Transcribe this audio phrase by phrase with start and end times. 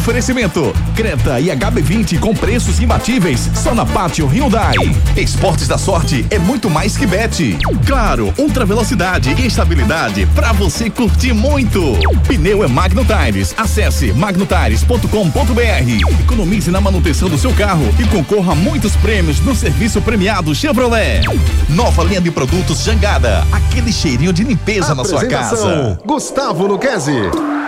[0.00, 4.74] Oferecimento: Creta e HB20 com preços imbatíveis só na Pátio Hyundai.
[5.14, 7.58] Esportes da Sorte é muito mais que bet.
[7.86, 11.98] Claro, ultra velocidade e estabilidade para você curtir muito.
[12.26, 13.54] Pneu é Magno Tires.
[13.58, 16.22] Acesse magnotires.com.br.
[16.22, 21.20] Economize na manutenção do seu carro e concorra a muitos prêmios no serviço premiado Chevrolet.
[21.68, 23.46] Nova linha de produtos Jangada.
[23.52, 25.98] Aquele cheirinho de limpeza na sua casa.
[26.06, 27.59] Gustavo Luquezzi.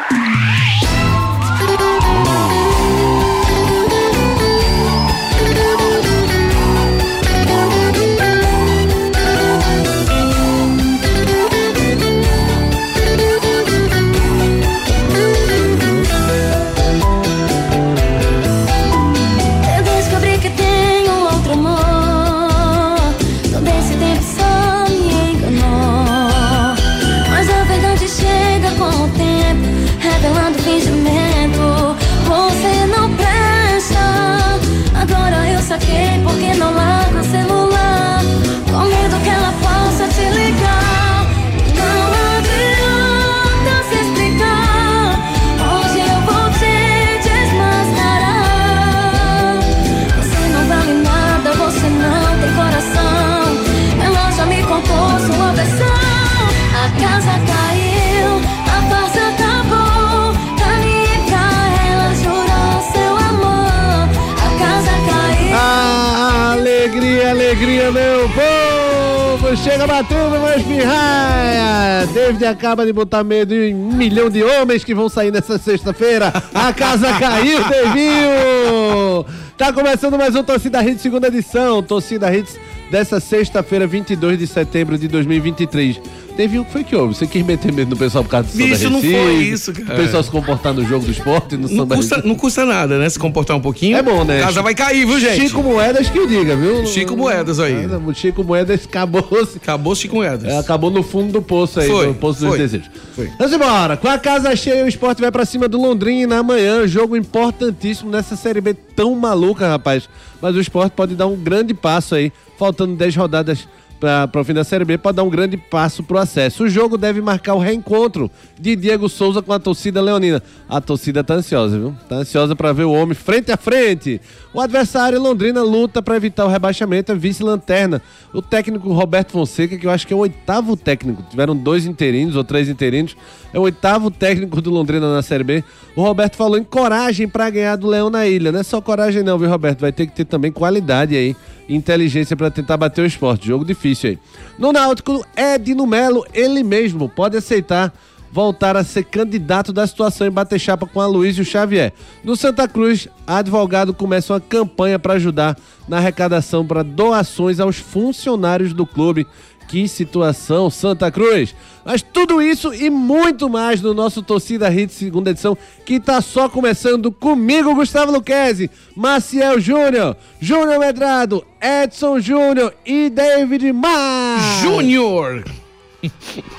[69.63, 72.05] Chega batendo mais pirraia!
[72.13, 76.33] David acaba de botar medo em um milhão de homens que vão sair nessa sexta-feira.
[76.53, 79.25] A casa caiu, Davinho!
[79.57, 81.81] Tá começando mais um Torcida Hits, segunda edição.
[81.81, 82.59] Torcida Hits
[82.91, 86.01] dessa sexta-feira, 22 de setembro de 2023.
[86.36, 87.14] Teve o que foi que houve?
[87.14, 89.22] Você quis meter medo no pessoal por causa do Bicho, Samba não Recife?
[89.22, 89.92] foi isso, cara.
[90.00, 92.28] O pessoal se comportar no jogo do esporte, no Não Samba custa, Recife?
[92.28, 93.09] não custa nada, né?
[93.09, 93.97] Se comportar um pouquinho.
[93.97, 94.41] É bom, né?
[94.42, 95.41] A casa vai cair, viu, gente?
[95.42, 96.87] Chico Moedas que o diga, viu?
[96.87, 97.87] Chico Moedas aí.
[98.15, 99.26] Chico Moedas acabou,
[99.56, 100.48] Acabou Chico Moedas.
[100.50, 102.91] é, acabou no fundo do poço aí, Foi, no poço dos foi, desejos.
[103.15, 103.31] foi.
[103.38, 103.97] Vamos embora.
[103.97, 106.87] Com a casa cheia, o esporte vai pra cima do Londrina amanhã.
[106.87, 110.09] Jogo importantíssimo nessa Série B tão maluca, rapaz.
[110.41, 113.69] Mas o esporte pode dar um grande passo aí, faltando 10 rodadas
[114.03, 116.65] para o fim da Série B, pode dar um grande passo pro acesso.
[116.65, 120.43] O jogo deve marcar o reencontro de Diego Souza com a torcida leonina.
[120.69, 121.95] A torcida tá ansiosa, viu?
[122.09, 124.21] Tá ansiosa para ver o homem frente a frente.
[124.53, 128.03] O adversário Londrina luta para evitar o rebaixamento, é vice-lanterna.
[128.35, 132.34] O técnico Roberto Fonseca, que eu acho que é o oitavo técnico, tiveram dois interinos
[132.34, 133.17] ou três interinos,
[133.55, 135.65] é o oitavo técnico do Londrina na Série B.
[135.95, 138.51] O Roberto falou em coragem para ganhar do Leão na ilha.
[138.51, 139.81] Não é só coragem não, viu, Roberto?
[139.81, 141.37] Vai ter que ter também qualidade aí,
[141.69, 143.49] inteligência para tentar bater o esporte.
[143.49, 144.19] Jogo difícil aí.
[144.59, 147.93] No Náutico, Edno Melo, ele mesmo, pode aceitar
[148.32, 151.93] voltar a ser candidato da situação e bater chapa com a Luísio Xavier.
[152.25, 155.56] No Santa Cruz, advogado começa uma campanha para ajudar
[155.87, 159.26] na arrecadação para doações aos funcionários do clube.
[159.69, 161.54] Que situação, Santa Cruz!
[161.84, 166.48] Mas tudo isso e muito mais no nosso Torcida Hits segunda edição, que tá só
[166.48, 174.62] começando comigo, Gustavo Luquezzi, Maciel Júnior, Júnior Medrado, Edson Júnior e David Mar.
[174.62, 175.62] Júnior!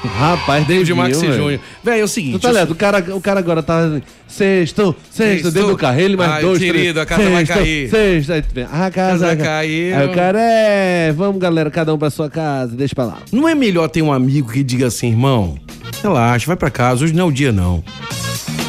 [0.04, 1.20] Rapaz, David Max.
[1.20, 1.60] Júnior.
[1.84, 2.40] Velho, é o seguinte.
[2.40, 2.72] Tá eu- ligado?
[2.72, 6.60] O cara, o cara agora tá sexto, sexto, dentro do carro, ele mais Ai, dois,
[6.60, 7.90] querido, três, a casa vai sexto, cair.
[7.90, 9.96] Sexto, vem, a casa, Casa ca- caiu.
[9.98, 13.18] Aí o cara é, vamos galera, cada um pra sua casa, deixa pra lá.
[13.32, 15.58] Não é melhor ter um amigo que diga assim, irmão,
[16.02, 17.84] relaxa, vai pra casa, hoje não é o dia não.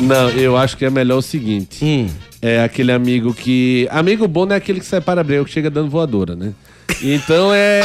[0.00, 2.08] Não, eu acho que é melhor o seguinte, Hum.
[2.42, 5.88] é aquele amigo que, amigo bom não é aquele que separa breu, que chega dando
[5.88, 6.52] voadora, né?
[7.02, 7.82] Então é...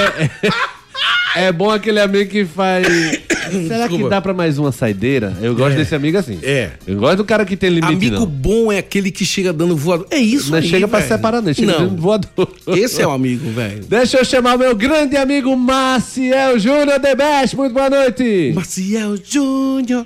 [1.35, 2.87] É bom aquele amigo que faz.
[3.49, 4.09] Será que Desculpa.
[4.09, 5.35] dá pra mais uma saideira?
[5.41, 5.77] Eu gosto É.
[5.77, 6.39] desse amigo assim.
[6.43, 6.71] É.
[6.85, 8.25] Eu gosto do cara que tem limite, Amigo não.
[8.25, 10.07] bom é aquele que chega dando voador.
[10.11, 11.53] É isso Não aí, chega pra separar, não.
[11.53, 11.87] Chega Não.
[11.87, 12.51] dando voador.
[12.67, 13.83] Esse é o amigo, velho.
[13.85, 17.55] Deixa eu chamar o meu grande amigo Maciel Júnior The Best.
[17.55, 18.51] Muito boa noite.
[18.55, 20.05] Maciel Júnior.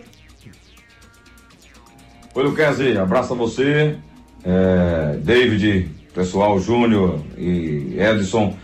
[2.35, 3.95] Oi, Luquezzi, abraço a você,
[4.43, 8.55] é, David, pessoal, Júnior e Edson,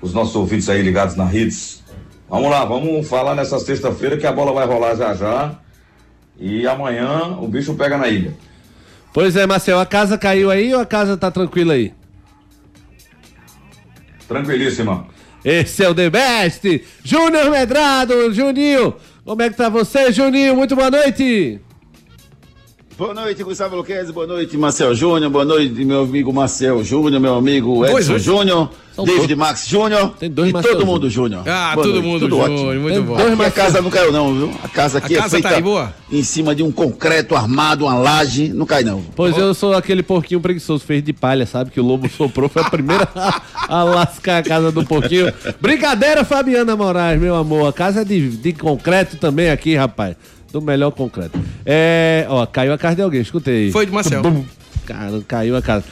[0.00, 1.82] os nossos ouvintes aí ligados na Hits.
[2.28, 5.54] Vamos lá, vamos falar nessa sexta-feira que a bola vai rolar já já.
[6.38, 8.34] E amanhã o bicho pega na ilha.
[9.12, 11.94] Pois é, Marcel, a casa caiu aí ou a casa tá tranquila aí?
[14.28, 15.06] Tranquilíssima.
[15.44, 16.84] Esse é o The Best.
[17.04, 18.94] Júnior Medrado, Juninho.
[19.24, 20.56] Como é que tá você, Juninho?
[20.56, 21.60] Muito boa noite.
[22.98, 24.12] Boa noite, Gustavo Luquezzi.
[24.12, 25.30] Boa noite, Marcel Júnior.
[25.30, 28.18] Boa noite, meu amigo Marcel Júnior, meu amigo Edson?
[28.18, 29.36] Júnior, São David todos.
[29.36, 31.42] Max Júnior Tem dois e todo mundo Júnior.
[31.46, 32.58] Ah, Boa todo noite, mundo tudo ótimo.
[32.58, 33.16] Júnior, muito Tem bom.
[33.16, 34.50] dois Aqui a casa não caiu não, viu?
[34.64, 35.94] A casa aqui A é casa feita tá aí, boa?
[36.10, 39.02] em cima de um concreto armado, uma laje, não cai não.
[39.14, 41.70] Pois eu sou aquele porquinho preguiçoso, fez de palha, sabe?
[41.70, 43.06] Que o lobo soprou, foi a primeira
[43.68, 45.30] a, lascar a casa do porquinho.
[45.60, 47.68] Brincadeira, Fabiana Moraes, meu amor.
[47.68, 50.16] A casa é de, de concreto também aqui, rapaz.
[50.50, 51.38] Do melhor concreto.
[51.66, 52.24] É.
[52.30, 53.70] Ó, caiu a casa de alguém, escutei.
[53.70, 54.22] Foi de Marcel.
[54.86, 55.84] Cara, caiu a casa.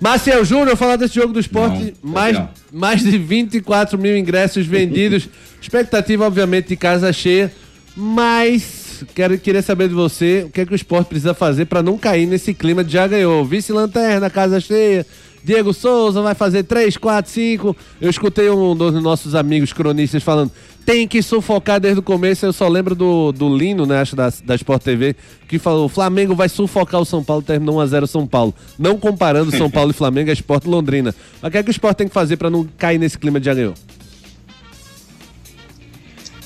[0.00, 2.38] Marcel Júnior, falar desse jogo do esporte, Não, mais,
[2.72, 5.28] mais de 24 mil ingressos vendidos.
[5.60, 7.52] Expectativa, obviamente, de casa cheia.
[7.96, 11.82] Mas quero, queria saber de você o que, é que o esporte precisa fazer para
[11.82, 13.44] não cair nesse clima de já ganhou.
[13.44, 15.06] Vice-lanterna, casa cheia.
[15.42, 17.76] Diego Souza vai fazer 3, 4, 5.
[18.00, 20.50] Eu escutei um dos nossos amigos cronistas falando
[20.86, 22.46] tem que sufocar desde o começo.
[22.46, 25.16] Eu só lembro do, do Lino, né, acho, da, da Sport TV,
[25.48, 28.54] que falou: o Flamengo vai sufocar o São Paulo, terminou 1x0 São Paulo.
[28.78, 31.12] Não comparando São Paulo e Flamengo, é Sport Londrina.
[31.42, 33.40] Mas o que é que o Sport tem que fazer para não cair nesse clima
[33.40, 33.74] de já ganhou?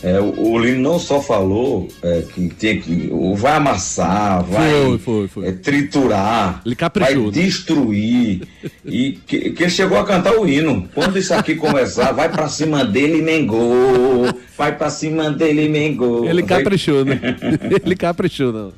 [0.03, 3.11] É, o, o Lino não só falou é, que tem que.
[3.37, 5.49] Vai amassar, vai Foi, foi, foi.
[5.49, 7.31] é, triturar, Ele vai né?
[7.31, 8.43] destruir.
[8.85, 10.89] e que, que ele chegou a cantar o hino.
[10.95, 14.27] Quando isso aqui começar, vai pra cima dele, Mengô.
[14.57, 16.25] Vai pra cima dele, Mengô.
[16.27, 17.21] Ele caprichou, né?
[17.85, 18.73] Ele caprichou, não.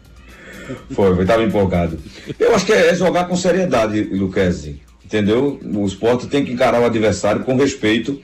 [0.91, 1.99] Foi, eu estava empolgado.
[2.39, 4.81] Eu acho que é jogar com seriedade, Luquezzi.
[5.05, 5.61] Entendeu?
[5.63, 8.21] O esporte tem que encarar o adversário com respeito,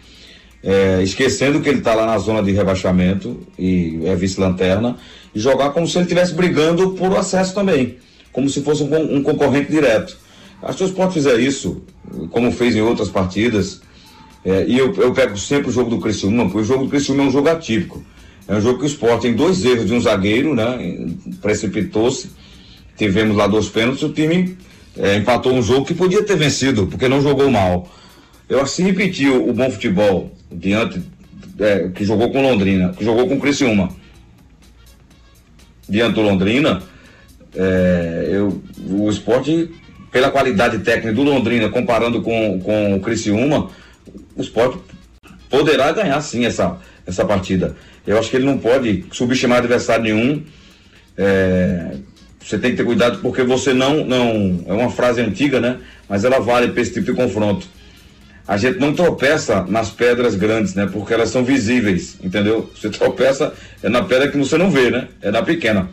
[0.69, 4.99] é, esquecendo que ele está lá na zona de rebaixamento e é vice-lanterna,
[5.35, 7.97] e jogar como se ele estivesse brigando por acesso também,
[8.31, 10.19] como se fosse um, um concorrente direto.
[10.63, 11.81] Acho que o esporte fizer isso,
[12.31, 13.81] como fez em outras partidas,
[14.45, 17.23] é, e eu, eu pego sempre o jogo do Criciúma, porque o jogo do Criciúma
[17.23, 18.05] é um jogo atípico.
[18.47, 21.07] É um jogo que o Sport tem dois erros de um zagueiro, né?
[21.41, 22.31] Precipitou-se.
[22.97, 24.57] Tivemos lá dois pênaltis, o time
[24.99, 27.91] é, empatou um jogo que podia ter vencido, porque não jogou mal.
[28.49, 31.03] Eu acho que se repetiu o bom futebol diante
[31.59, 33.91] é, que jogou com Londrina, que jogou com Criciúma,
[35.89, 36.83] diante do Londrina,
[37.55, 39.71] é, eu, o esporte,
[40.13, 43.71] pela qualidade técnica do Londrina, comparando com, com o Criciúma,
[44.37, 44.79] o esporte
[45.49, 47.77] poderá ganhar sim essa, essa partida.
[48.07, 50.43] Eu acho que ele não pode subestimar adversário nenhum.
[51.17, 51.97] É,
[52.41, 54.65] você tem que ter cuidado porque você não, não.
[54.67, 55.79] É uma frase antiga, né?
[56.09, 57.69] Mas ela vale para esse tipo de confronto.
[58.49, 60.89] A gente não tropeça nas pedras grandes, né?
[60.91, 62.69] Porque elas são visíveis, entendeu?
[62.75, 63.53] Você tropeça
[63.83, 65.07] é na pedra que você não vê, né?
[65.21, 65.91] É na pequena.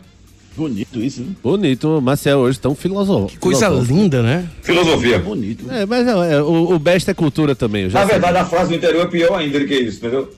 [0.56, 1.34] Bonito isso, viu?
[1.42, 3.38] Bonito, Marcel hoje tão filosófico.
[3.40, 3.94] Coisa filosófico.
[3.94, 4.48] linda, né?
[4.62, 5.18] Filosofia.
[5.18, 5.70] Bonito.
[5.70, 7.88] É, mas é, o, o best é cultura também.
[7.88, 8.12] Na sei.
[8.12, 10.32] verdade, a frase do interior é pior ainda do que isso, entendeu?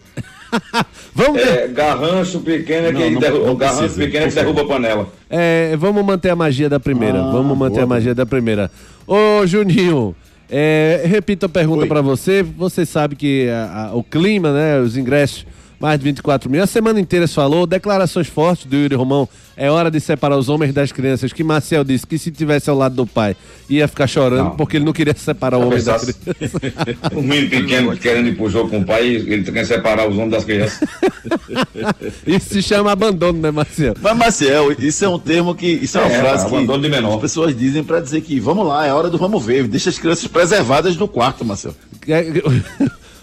[1.14, 4.62] Vamos, É, garrancho pequeno é Não, que não- derruba, não garrancho pequeno é que derruba
[4.62, 5.08] a panela.
[5.30, 7.20] é, vamos manter a magia da primeira.
[7.20, 8.70] Ah, vamos manter boa, a magia da primeira.
[9.06, 10.16] Ô, Juninho,
[10.50, 12.42] é, repito a pergunta pra você.
[12.42, 14.78] Você sabe que a- a- o clima, né?
[14.80, 15.46] Os ingressos,
[15.80, 16.62] mais de 24 mil.
[16.62, 19.28] A semana inteira se falou, declarações fortes do Yuri Romão.
[19.56, 21.32] É hora de separar os homens das crianças.
[21.32, 23.36] Que Marcel disse que se tivesse ao lado do pai,
[23.68, 24.56] ia ficar chorando Não.
[24.56, 26.16] porque ele não queria separar o homem das crianças.
[27.14, 30.30] Um menino pequeno querendo ir pro jogo com o pai, ele quer separar os homens
[30.30, 30.80] das crianças.
[32.26, 33.94] Isso se chama abandono, né, Marcel?
[34.00, 35.66] Mas, Marcel, isso é um termo que.
[35.66, 37.14] Isso é uma É, frase abandono de que menor.
[37.16, 39.66] as pessoas dizem pra dizer que vamos lá, é hora do vamos ver.
[39.68, 41.74] Deixa as crianças preservadas no quarto, Marcel.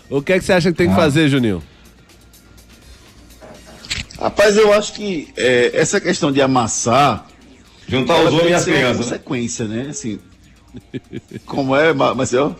[0.09, 1.61] O que é que você acha que tem que fazer, Juninho?
[4.19, 7.27] Rapaz, eu acho que é, essa questão de amassar.
[7.87, 8.97] Juntar os homens e as crianças.
[8.97, 9.03] né?
[9.17, 9.87] consequência, né?
[9.89, 10.19] Assim.
[11.45, 12.55] Como é, Ma- Marcel?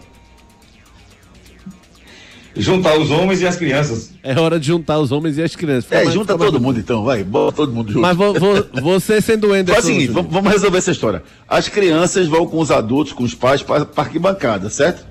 [2.57, 4.11] Juntar os homens e as crianças.
[4.23, 5.85] É hora de juntar os homens e as crianças.
[5.85, 7.21] Fica É, mais- junta todo mundo então, vai.
[7.21, 8.01] Bota todo mundo junto.
[8.01, 9.73] Mas vo- vo- você sendo o Anderson.
[9.73, 11.21] Faz o seguinte, vamos, vamos resolver essa história.
[11.49, 15.05] As crianças vão com os adultos, com os pais, para a arquibancada, certo?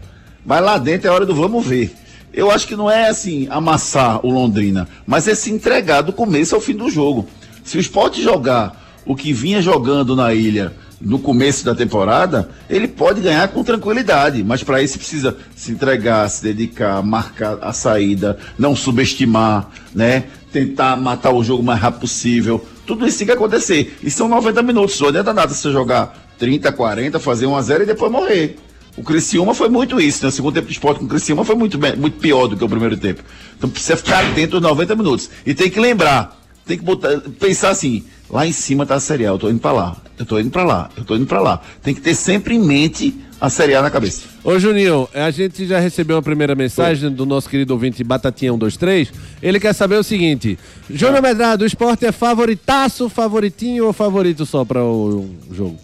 [0.46, 1.92] Mas lá dentro é hora do vamos ver.
[2.36, 6.54] Eu acho que não é assim, amassar o Londrina, mas é se entregar do começo
[6.54, 7.28] ao fim do jogo.
[7.62, 12.88] Se o esporte jogar o que vinha jogando na ilha no começo da temporada, ele
[12.88, 18.36] pode ganhar com tranquilidade, mas para isso precisa se entregar, se dedicar, marcar a saída,
[18.58, 20.24] não subestimar, né?
[20.52, 22.64] Tentar matar o jogo o mais rápido possível.
[22.84, 23.96] Tudo isso tem que acontecer.
[24.02, 27.82] E são 90 minutos, não adianta nada você jogar 30, 40, fazer 1 a 0
[27.84, 28.56] e depois morrer.
[28.96, 30.28] O Criciúma foi muito isso, né?
[30.28, 32.68] O segundo tempo de esporte com o Criciúma foi muito, muito pior do que o
[32.68, 33.22] primeiro tempo.
[33.56, 35.30] Então precisa ficar atento aos 90 minutos.
[35.44, 39.26] E tem que lembrar, tem que botar, pensar assim, Lá em cima tá a Série
[39.26, 41.40] A, eu tô indo pra lá, eu tô indo pra lá, eu tô indo pra
[41.40, 41.60] lá.
[41.82, 44.22] Tem que ter sempre em mente a Série A na cabeça.
[44.42, 49.12] Ô Juninho, a gente já recebeu uma primeira mensagem do nosso querido ouvinte Batatinha 123.
[49.42, 50.58] Ele quer saber o seguinte:
[50.88, 55.83] Júnior Medrado, o esporte é favoritaço, favoritinho ou favorito só para o jogo?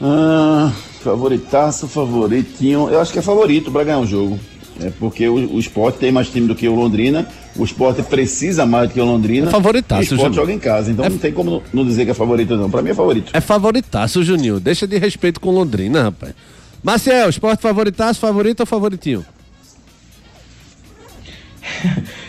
[0.00, 2.88] Ah, favoritaço, favoritinho.
[2.90, 4.38] Eu acho que é favorito pra ganhar o jogo.
[4.82, 7.26] É porque o, o esporte tem mais time do que o Londrina.
[7.54, 9.48] O esporte precisa mais do que o Londrina.
[9.48, 10.90] É favoritaço, o esporte joga em casa.
[10.90, 12.70] Então não tem como não- dizer que é favorito, não.
[12.70, 13.30] Pra mim é favorito.
[13.34, 14.58] É favoritaço, Juninho.
[14.58, 16.32] Deixa de respeito com Londrina, rapaz.
[16.82, 19.22] Marcel, esporte favoritaço, favorito ou favoritinho?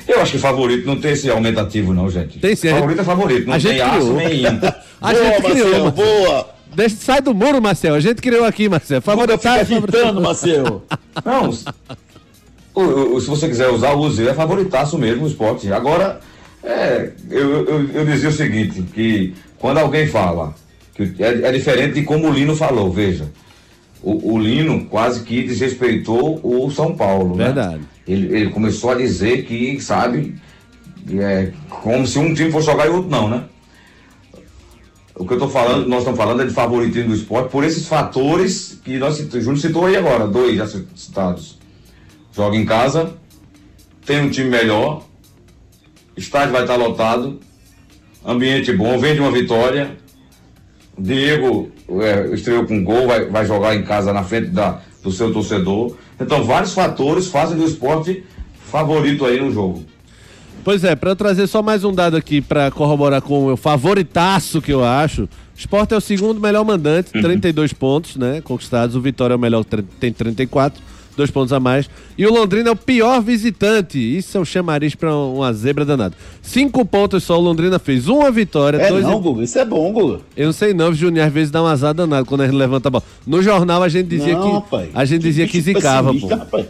[0.08, 2.38] Eu acho que favorito não tem esse aumentativo, não, gente.
[2.40, 4.14] Tem sim, Favorito gente- é favorito, não a tem gente aço criou.
[4.16, 4.46] nem.
[5.04, 5.92] A gente criou, Marcelo, Marcel.
[5.92, 6.50] boa!
[6.76, 7.96] Deixa, sai do muro, Marcel.
[7.96, 9.02] A gente criou aqui, Marcel.
[9.02, 9.48] Fica favorito.
[9.48, 10.84] agitando, Marcelo.
[11.26, 11.50] Não,
[12.74, 14.28] o- o- se você quiser usar, use.
[14.28, 15.72] É favoritaço mesmo o esporte.
[15.72, 16.20] Agora,
[16.64, 20.56] é, eu, eu, eu dizia o seguinte, que quando alguém fala,
[20.96, 23.26] que é, é diferente de como o Lino falou, veja.
[24.04, 27.36] O, o Lino quase que desrespeitou o São Paulo.
[27.36, 27.46] né?
[27.46, 27.82] Verdade.
[28.08, 30.36] Ele, ele começou a dizer que, sabe,
[31.20, 33.44] é como se um time fosse jogar e o outro não, né?
[35.22, 37.88] O que eu tô falando, nós estamos falando é de favoritismo do esporte por esses
[37.88, 41.60] fatores que nós o citou aí agora, dois já citados.
[42.34, 43.14] Joga em casa,
[44.04, 45.04] tem um time melhor,
[46.18, 47.40] estádio vai estar lotado,
[48.26, 49.96] ambiente bom, vem de uma vitória.
[50.98, 55.32] Diego é, estreou com gol, vai, vai jogar em casa na frente da, do seu
[55.32, 55.98] torcedor.
[56.20, 58.24] Então, vários fatores fazem do esporte
[58.72, 59.86] favorito aí no jogo.
[60.64, 63.58] Pois é, para eu trazer só mais um dado aqui para corroborar com o meu
[63.58, 65.24] favoritaço que eu acho.
[65.24, 67.22] O Sport é o segundo melhor mandante, Uhum.
[67.22, 68.42] 32 pontos, né?
[68.42, 68.96] Conquistados.
[68.96, 69.64] O Vitória é o melhor,
[70.00, 70.82] tem 34,
[71.16, 71.90] dois pontos a mais.
[72.18, 73.98] E o Londrina é o pior visitante.
[74.00, 76.16] Isso é um chamariz para uma zebra danada.
[76.42, 78.08] Cinco pontos só o Londrina fez.
[78.08, 79.04] Uma vitória, É dois.
[79.04, 79.44] não, Guga.
[79.44, 80.20] Isso é bom, Guga.
[80.36, 82.88] Eu não sei não, Juninho, às vezes dá um azar danado quando a gente levanta
[82.88, 83.04] a bola.
[83.26, 84.54] No jornal a gente dizia não, que.
[84.56, 84.90] rapaz.
[84.94, 86.28] A gente dizia que zicava, pô.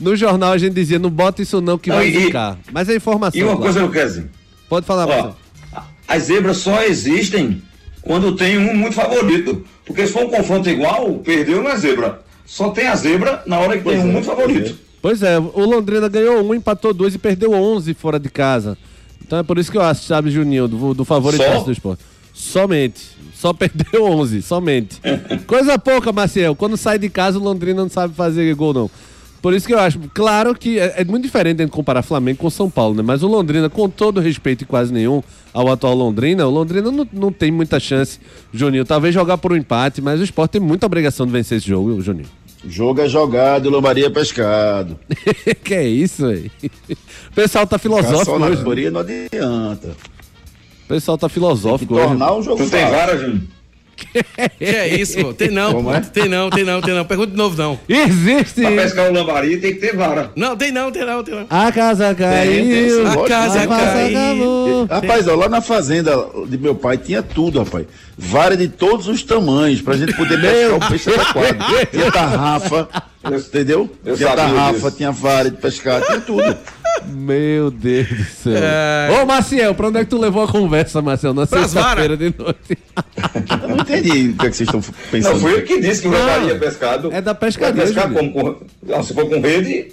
[0.00, 2.58] no jornal a gente dizia, não bota isso não que Não, vai e- zicar.
[2.72, 3.38] Mas é informação.
[3.40, 3.62] E uma claro.
[3.72, 4.30] coisa, eu quero dizer.
[4.68, 7.62] Pode falar, Ó, as zebras só existem
[8.00, 9.64] quando tem um muito favorito.
[9.84, 12.20] Porque se for um confronto igual, perdeu não é zebra.
[12.52, 14.78] Só tem a zebra na hora que Pois tem um é, muito favorito.
[15.00, 18.76] Pois é, o Londrina ganhou um, empatou dois e perdeu 11 fora de casa.
[19.24, 21.64] Então é por isso que eu acho, sabe, Juninho, do, do favoritaço Só?
[21.64, 22.02] do esporte.
[22.34, 23.00] Somente.
[23.34, 25.00] Só perdeu 11, somente.
[25.46, 26.54] Coisa pouca, Marcel.
[26.54, 28.90] Quando sai de casa, o Londrina não sabe fazer gol, não.
[29.40, 32.50] Por isso que eu acho, claro que é, é muito diferente gente comparar Flamengo com
[32.50, 33.02] São Paulo, né?
[33.02, 35.22] Mas o Londrina, com todo respeito e quase nenhum
[35.54, 38.20] ao atual Londrina, o Londrina não, não tem muita chance,
[38.52, 38.84] Juninho.
[38.84, 42.00] Talvez jogar por um empate, mas o esporte tem muita obrigação de vencer esse jogo,
[42.00, 42.28] Juninho.
[42.64, 44.98] Jogo é jogado, lambaria é pescado.
[45.64, 46.50] que é isso, aí?
[47.30, 48.84] O pessoal tá Ficar filosófico só na hoje.
[48.84, 48.90] né?
[48.90, 49.88] não adianta.
[50.84, 52.06] O pessoal tá filosófico hoje.
[52.06, 53.40] Tornar um jogo Tu tem vara, Júnior?
[54.58, 55.34] Que é isso, pô?
[55.34, 56.00] Tem não, é?
[56.00, 57.04] Tem não, tem não, tem não.
[57.04, 57.78] Pergunta de novo, não.
[57.88, 58.60] Existe!
[58.60, 60.30] Pra pescar um lambari tem que ter vara.
[60.36, 61.46] Não, tem não, tem não, tem não.
[61.48, 63.08] A casa caiu.
[63.08, 64.86] A casa a casa caiu.
[64.88, 66.12] Rapaz, ó, lá na fazenda
[66.46, 67.86] de meu pai tinha tudo, rapaz.
[68.16, 71.90] Vara de todos os tamanhos, pra gente poder pescar o peixe adequado.
[71.90, 72.88] Tinha tarrafa,
[73.24, 73.90] entendeu?
[74.04, 74.90] eu tinha tarrafa, disso.
[74.92, 76.56] tinha vara de pescar, tinha tudo.
[77.06, 78.56] Meu Deus do céu.
[78.56, 79.10] É.
[79.22, 81.34] Ô, Maciel, pra onde é que tu levou a conversa, Marcel?
[81.34, 82.78] Na sexta-feira de noite.
[83.62, 84.80] Eu não entendi o que, é que vocês estão
[85.10, 85.34] pensando.
[85.34, 87.12] Não, foi ele que disse que o lambari é pescado.
[87.12, 88.32] é da pescaria, Vai pescar como?
[88.32, 88.56] Com...
[88.82, 89.92] Não, se for com rede,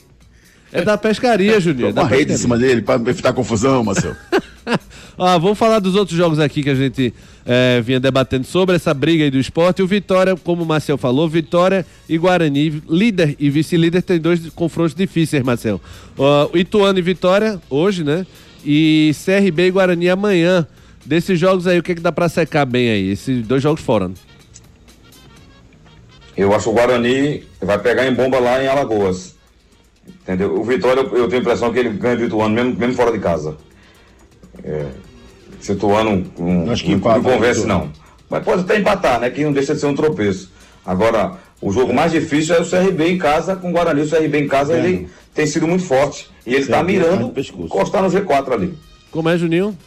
[0.71, 1.89] É da pescaria, Juninho.
[1.89, 4.15] É Uma rede em cima dele pra evitar confusão, Marcelo.
[5.17, 7.13] Vamos falar dos outros jogos aqui que a gente
[7.45, 9.81] eh, vinha debatendo sobre essa briga aí do esporte.
[9.81, 14.95] O Vitória, como o Marcel falou, Vitória e Guarani, líder e vice-líder, tem dois confrontos
[14.95, 15.81] difíceis, Marcel.
[16.53, 18.25] Ituano e Vitória, hoje, né?
[18.65, 20.67] E CRB e Guarani amanhã.
[21.05, 23.11] Desses jogos aí, o que, que dá pra secar bem aí?
[23.11, 24.09] Esses dois jogos fora.
[24.09, 24.15] né?
[26.37, 29.35] eu acho que o Guarani vai pegar em bomba lá em Alagoas.
[30.07, 30.53] Entendeu?
[30.55, 33.11] O Vitória, eu eu tenho a impressão que ele ganha do Ituano, mesmo, mesmo fora
[33.11, 33.57] de casa.
[34.63, 34.85] É,
[35.59, 37.91] se o um, Acho que não, empata, não convence, né, não.
[38.29, 39.29] Mas pode até empatar, né?
[39.29, 40.51] Que não deixa de ser um tropeço.
[40.85, 44.01] Agora, o jogo mais difícil é o CRB em casa com o Guarani.
[44.01, 44.77] O CRB em casa, É.
[44.79, 46.29] ele tem sido muito forte.
[46.45, 48.73] E ele está mirando encostar no G4 ali.
[49.11, 49.77] Como é, Juninho?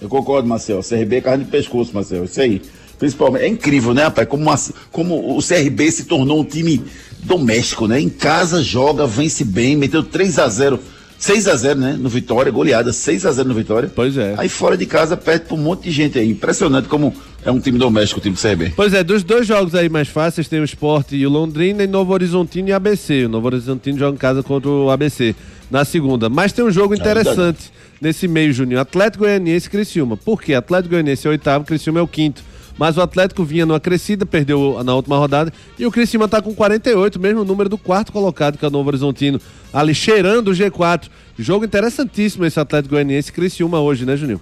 [0.00, 0.82] Eu concordo, Marcelo.
[0.82, 2.24] CRB é carne de pescoço, Marcelo.
[2.24, 2.62] Isso aí.
[2.98, 3.42] Principalmente.
[3.44, 4.26] É incrível, né, rapaz?
[4.28, 4.58] Como, a-
[4.92, 6.82] como o CRB se tornou um time
[7.22, 8.00] doméstico, né?
[8.00, 10.78] Em casa joga, vence bem, meteu 3 a 0
[11.24, 11.96] 6 a 0 né?
[11.98, 13.90] No Vitória, goleada, 6 a 0 no Vitória.
[13.94, 14.34] Pois é.
[14.36, 16.28] Aí fora de casa perde pra um monte de gente aí.
[16.28, 18.74] Impressionante como é um time doméstico o time do CRB.
[18.76, 21.86] Pois é, dos dois jogos aí mais fáceis, tem o Sport e o Londrina, e
[21.86, 23.24] Novo Horizontino e ABC.
[23.24, 25.34] O Novo Horizontino joga em casa contra o ABC
[25.70, 26.28] na segunda.
[26.28, 28.78] Mas tem um jogo interessante nesse meio, Juninho.
[28.78, 30.18] Atlético Goianiense e Criciúma.
[30.18, 30.52] Por quê?
[30.52, 32.42] Atlético Goianiense é o oitavo, Criciúma é o quinto.
[32.76, 35.52] Mas o Atlético vinha numa crescida, perdeu na última rodada.
[35.78, 38.88] E o Criciúma tá com 48, mesmo número do quarto colocado, que é o Novo
[38.88, 39.40] Horizontino.
[39.72, 41.08] Ali cheirando o G4.
[41.38, 44.40] Jogo interessantíssimo esse Atlético Goianiense Criciúma hoje, né, Juninho?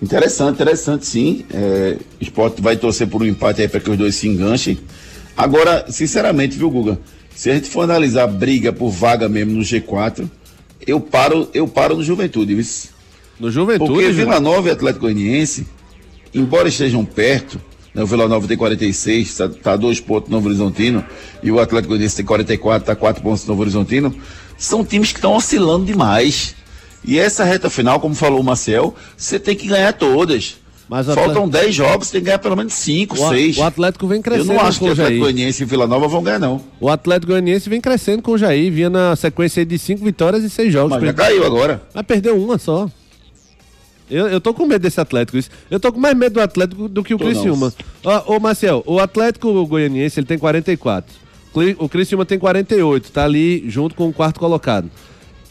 [0.00, 1.44] Interessante, interessante sim.
[1.52, 4.78] É, o esporte vai torcer por um empate aí para que os dois se enganchem.
[5.36, 6.98] Agora, sinceramente, viu, Guga?
[7.34, 10.28] Se a gente for analisar a briga por vaga mesmo no G4,
[10.86, 12.64] eu paro, eu paro no Juventude, viu?
[13.38, 13.90] No Juventude.
[13.90, 14.10] Porque.
[14.10, 15.66] Vila Nova e Atlético Goianiense,
[16.34, 17.60] embora estejam perto,
[17.94, 21.04] né, o Vila Nova tem 46, está tá a dois pontos no Novo Horizontino,
[21.42, 24.14] e o Atlético Goianiense tem 44, está quatro pontos no Novo Horizontino,
[24.56, 26.54] são times que estão oscilando demais.
[27.04, 30.56] E essa reta final, como falou o Marcel, você tem que ganhar todas.
[30.88, 33.58] Mas Faltam Atlético- 10 jogos, você tem que ganhar pelo menos 5, O, 6.
[33.58, 35.20] o Atlético vem Eu crescendo não acho com que o Atlético.
[35.20, 36.60] Goianiense e Vila Nova vão ganhar, não.
[36.80, 40.48] O Atlético Goianiense vem crescendo com o Jair, vinha na sequência de cinco vitórias e
[40.50, 40.90] seis jogos.
[40.92, 41.82] Mas já Perdeu- caiu agora.
[41.94, 42.88] Mas perdeu uma só.
[44.10, 45.36] Eu, eu tô com medo desse Atlético.
[45.38, 45.50] Isso.
[45.70, 47.72] Eu tô com mais medo do Atlético do que o Tô Criciúma.
[48.04, 51.14] Ó, ô, Marcel, o Atlético Goianiense ele tem 44.
[51.52, 53.12] Cli- O Criciúma tem 48.
[53.12, 54.90] Tá ali junto com o quarto colocado.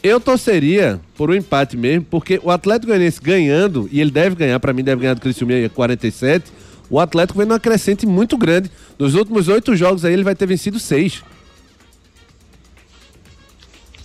[0.02, 4.58] Eu torceria por um empate mesmo, porque o Atlético Goianiense ganhando, e ele deve ganhar,
[4.60, 6.52] pra mim deve ganhar do Criciúma é 47,
[6.88, 8.70] o Atlético vem numa crescente muito grande.
[8.98, 11.22] Nos últimos oito jogos aí ele vai ter vencido seis.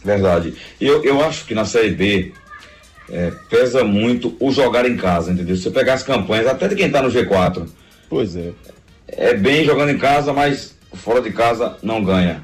[0.04, 0.54] Verdade.
[0.82, 2.34] Eu, eu acho que na Série B
[3.10, 5.56] é, pesa muito o jogar em casa, entendeu?
[5.56, 7.68] Se você pegar as campanhas, até de quem tá no G4,
[8.10, 8.52] Pois é.
[9.08, 12.44] é bem jogando em casa, mas fora de casa não ganha.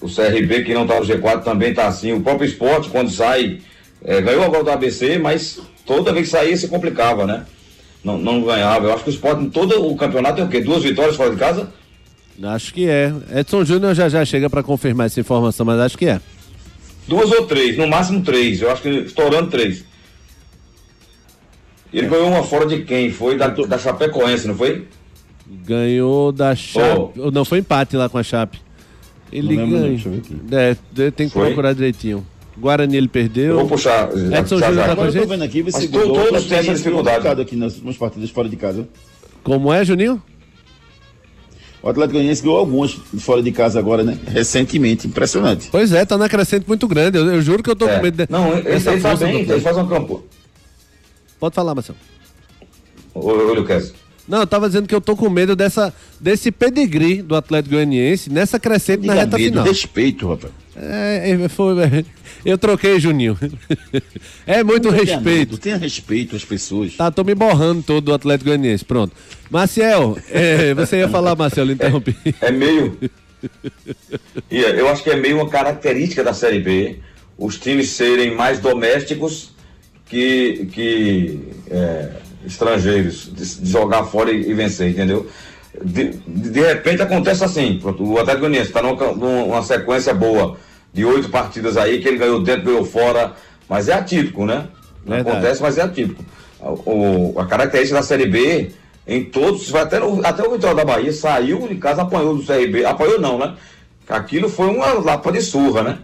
[0.00, 2.12] O CRB, que não tá no G4, também tá assim.
[2.12, 3.60] O próprio esporte, quando sai,
[4.04, 7.44] é, ganhou agora do ABC, mas toda vez que saía se complicava, né?
[8.02, 8.86] Não, não ganhava.
[8.86, 10.60] Eu acho que o esporte, em todo o campeonato, tem o quê?
[10.60, 11.72] Duas vitórias fora de casa?
[12.42, 13.12] Acho que é.
[13.36, 16.20] Edson Júnior já já chega pra confirmar essa informação, mas acho que é.
[17.06, 18.60] Duas ou três, no máximo três.
[18.62, 19.84] Eu acho que estourando três.
[21.92, 23.10] Ele ganhou uma fora de quem?
[23.10, 24.86] Foi da, da Chapecoense, não foi?
[25.66, 27.20] Ganhou da Chape.
[27.32, 28.58] Não, foi empate lá com a Chape.
[29.30, 29.88] Ele Não ganhou.
[29.88, 30.36] deixa eu ver aqui.
[31.02, 31.46] É, tem que Foi?
[31.46, 32.26] procurar direitinho.
[32.56, 33.56] Guarani ele Eu perdeu.
[33.56, 34.08] vou puxar.
[34.10, 34.84] Edson já, Júnior já.
[34.86, 37.40] tá Agora eu tô vendo aqui, você Mas todos o Atlético têm essa dificuldade.
[37.40, 38.88] aqui nas últimas partidas fora de casa.
[39.42, 40.22] Como é, Juninho?
[41.82, 44.16] O Atlético Goianiense ganhou algumas fora de casa agora, né?
[44.28, 45.68] Recentemente, impressionante.
[45.72, 47.18] Pois é, tá na crescente muito grande.
[47.18, 47.96] Eu, eu juro que eu tô É.
[47.96, 50.24] com medo de, Não, ele, ele tá bem, ele faz um campo.
[51.40, 51.98] Pode falar, Marcelo.
[53.14, 53.92] Olha o Lucas.
[54.28, 58.30] Não, eu tava dizendo que eu tô com medo dessa, desse pedigree do Atlético Goianiense
[58.30, 59.64] nessa crescente na reta medo, final.
[59.64, 60.52] respeito, rapaz.
[60.74, 61.74] É, é, foi,
[62.44, 63.38] eu troquei, Juninho.
[64.44, 65.22] É muito tenha respeito.
[65.24, 66.96] medo, Tenha respeito às pessoas.
[66.96, 68.84] Tá, tô me borrando todo do Atlético Goianiense.
[68.84, 69.14] Pronto.
[69.48, 72.16] Maciel, é, você ia falar, Marcelo, eu interrompi.
[72.40, 72.98] É meio.
[74.50, 76.98] É, eu acho que é meio uma característica da Série B
[77.36, 79.50] os times serem mais domésticos
[80.06, 82.10] que, que é,
[82.46, 85.28] estrangeiros, de, de jogar fora e, e vencer, entendeu?
[85.84, 90.56] De, de repente acontece assim, pronto, o Atlético Goianiense está numa, numa sequência boa
[90.92, 93.32] de oito partidas aí, que ele ganhou dentro, ganhou fora,
[93.68, 94.68] mas é atípico, né?
[95.04, 95.30] Verdade.
[95.30, 96.24] Acontece, mas é atípico.
[96.60, 98.70] O, a característica da Série B,
[99.06, 102.84] em todos, vai até, até o Vitória da Bahia saiu de casa, apanhou do CRB.
[102.84, 103.54] Apanhou não, né?
[104.08, 105.98] Aquilo foi uma lapa de surra, né?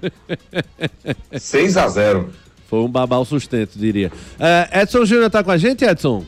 [1.39, 2.31] 6 a 0
[2.69, 4.13] Foi um babau sustento, diria.
[4.39, 6.25] É, Edson Júnior tá com a gente, Edson?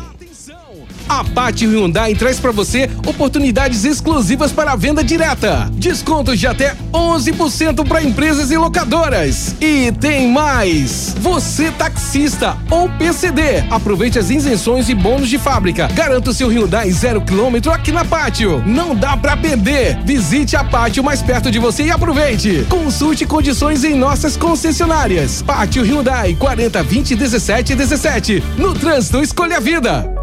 [1.08, 5.70] A Pátio Hyundai traz para você oportunidades exclusivas para a venda direta.
[5.74, 9.56] Descontos de até 11% para empresas e locadoras.
[9.60, 11.16] E tem mais!
[11.20, 15.88] Você taxista ou PCD, aproveite as isenções e bônus de fábrica.
[15.94, 18.64] Garanta o seu Hyundai zero quilômetro aqui na Pátio.
[18.66, 20.00] Não dá para perder.
[20.04, 22.66] Visite a Pátio mais perto de você e aproveite.
[22.70, 25.42] Consulte condições em nossas concessionárias.
[25.42, 28.44] Pátio Hyundai 40 20 17 17.
[28.58, 30.23] No trânsito escolha a vida.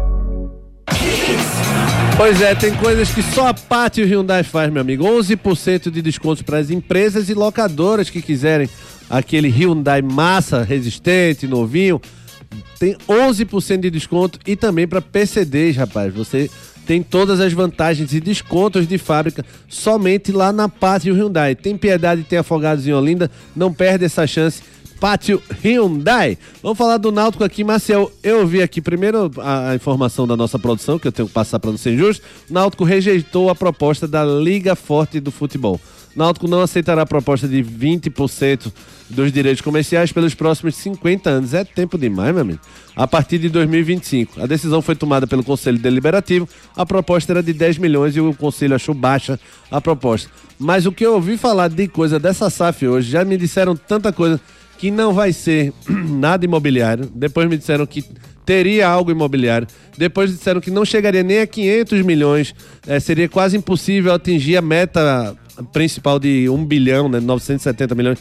[2.17, 5.03] Pois é, tem coisas que só a Pátio Hyundai faz, meu amigo.
[5.03, 8.69] 11% de descontos para as empresas e locadoras que quiserem
[9.09, 11.99] aquele Hyundai massa, resistente, novinho,
[12.79, 16.13] tem 11% de desconto e também para PCDs, rapaz.
[16.13, 16.49] Você
[16.85, 21.55] tem todas as vantagens e descontos de fábrica somente lá na Pátio Hyundai.
[21.55, 24.63] Tem Piedade, tem Afogados em Olinda, não perde essa chance.
[25.01, 26.37] Pátio Hyundai.
[26.61, 28.11] Vamos falar do Náutico aqui, Marcel.
[28.21, 31.71] Eu vi aqui primeiro a, informação da nossa produção, que eu tenho que passar para
[31.71, 32.23] não ser injusto.
[32.47, 35.81] Náutico rejeitou a proposta da Liga Forte do Futebol.
[36.15, 38.71] Náutico não aceitará a proposta de 20%
[39.09, 41.55] dos direitos comerciais pelos próximos 50 anos.
[41.55, 42.59] É tempo demais, meu amigo.
[42.95, 44.39] A partir de 2025.
[44.39, 46.47] A decisão foi tomada pelo Conselho Deliberativo.
[46.75, 49.39] A proposta era de 10 milhões e o Conselho achou baixa
[49.71, 50.29] a proposta.
[50.59, 54.13] Mas o que eu ouvi falar de coisa dessa SAF hoje, já me disseram tanta
[54.13, 54.39] coisa
[54.81, 57.07] que não vai ser nada imobiliário.
[57.13, 58.03] Depois me disseram que
[58.43, 59.67] teria algo imobiliário.
[59.95, 62.55] Depois disseram que não chegaria nem a 500 milhões.
[62.87, 65.37] É, seria quase impossível atingir a meta
[65.71, 68.17] principal de 1 bilhão, né, 970 milhões.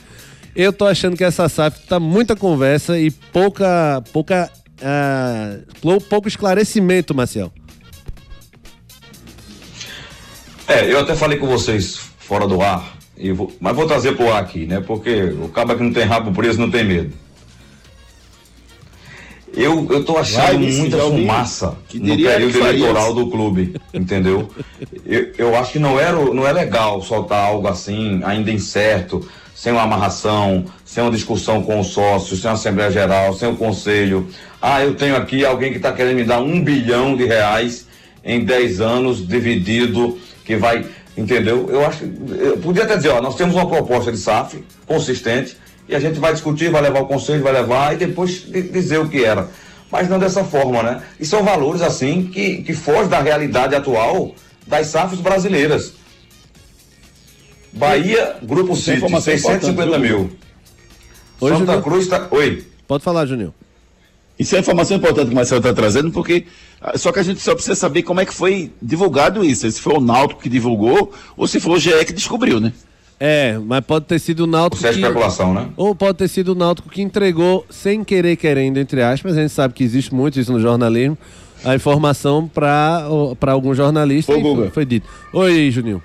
[0.55, 4.51] Eu tô achando que essa SAF tá muita conversa e pouca pouca
[4.83, 7.51] uh, pouco esclarecimento, Marcel.
[10.69, 13.00] É, eu até falei com vocês fora do ar,
[13.35, 14.81] vou, mas vou trazer pro ar aqui, né?
[14.81, 17.13] Porque o cabo que não tem rabo preso não tem medo.
[19.53, 24.49] Eu, eu tô achando Vai, muita fumaça no período eleitoral do clube, entendeu?
[25.05, 29.29] eu, eu acho que não, era, o- não é legal soltar algo assim, ainda incerto,
[29.53, 33.57] sem uma amarração, sem uma discussão com os sócios, sem uma Assembleia Geral, sem o
[33.57, 34.29] Conselho.
[34.63, 37.89] Ah, eu tenho aqui alguém que está querendo me dar um bilhão de reais
[38.25, 40.87] em 10 anos, dividido, que vai.
[41.17, 41.69] Entendeu?
[41.71, 42.05] Eu acho.
[42.39, 45.57] Eu podia até dizer, ó, nós temos uma proposta de SAF consistente
[45.89, 48.99] e a gente vai discutir, vai levar o conselho, vai levar e depois di- dizer
[48.99, 49.49] o que era.
[49.91, 51.03] Mas não dessa forma, né?
[51.19, 54.35] E são valores assim que, que fogem da realidade atual
[54.67, 55.95] das SAFs brasileiras.
[57.73, 60.31] Bahia, Grupo City, informação 650 importante, mil.
[61.41, 61.83] Oi, Santa Juninho.
[61.83, 62.27] Cruz está.
[62.31, 62.65] Oi.
[62.87, 63.55] Pode falar, Juninho.
[64.41, 66.47] Isso é informação importante que o Marcelo está trazendo, porque
[66.81, 69.71] ah, só que a gente só precisa saber como é que foi divulgado isso.
[69.71, 72.73] Se foi o Náutico que divulgou ou se foi o GE que descobriu, né?
[73.21, 74.99] É, mas pode ter sido o Náutico Isso é que...
[74.99, 75.69] especulação, né?
[75.77, 79.53] Ou pode ter sido o Náutico que entregou, sem querer querendo, entre aspas, a gente
[79.53, 81.19] sabe que existe muito isso no jornalismo,
[81.63, 83.05] a informação para
[83.49, 84.33] algum jornalista.
[84.33, 85.07] Ô, foi, foi dito.
[85.35, 86.03] Oi, Juninho.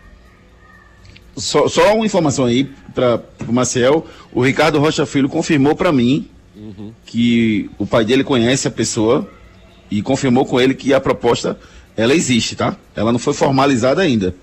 [1.38, 4.06] Só, só uma informação aí para o Maciel.
[4.34, 6.28] O Ricardo Rocha Filho confirmou para mim
[7.06, 9.30] que o pai dele conhece a pessoa
[9.90, 11.58] e confirmou com ele que a proposta
[11.96, 12.76] ela existe, tá?
[12.96, 14.36] Ela não foi formalizada ainda,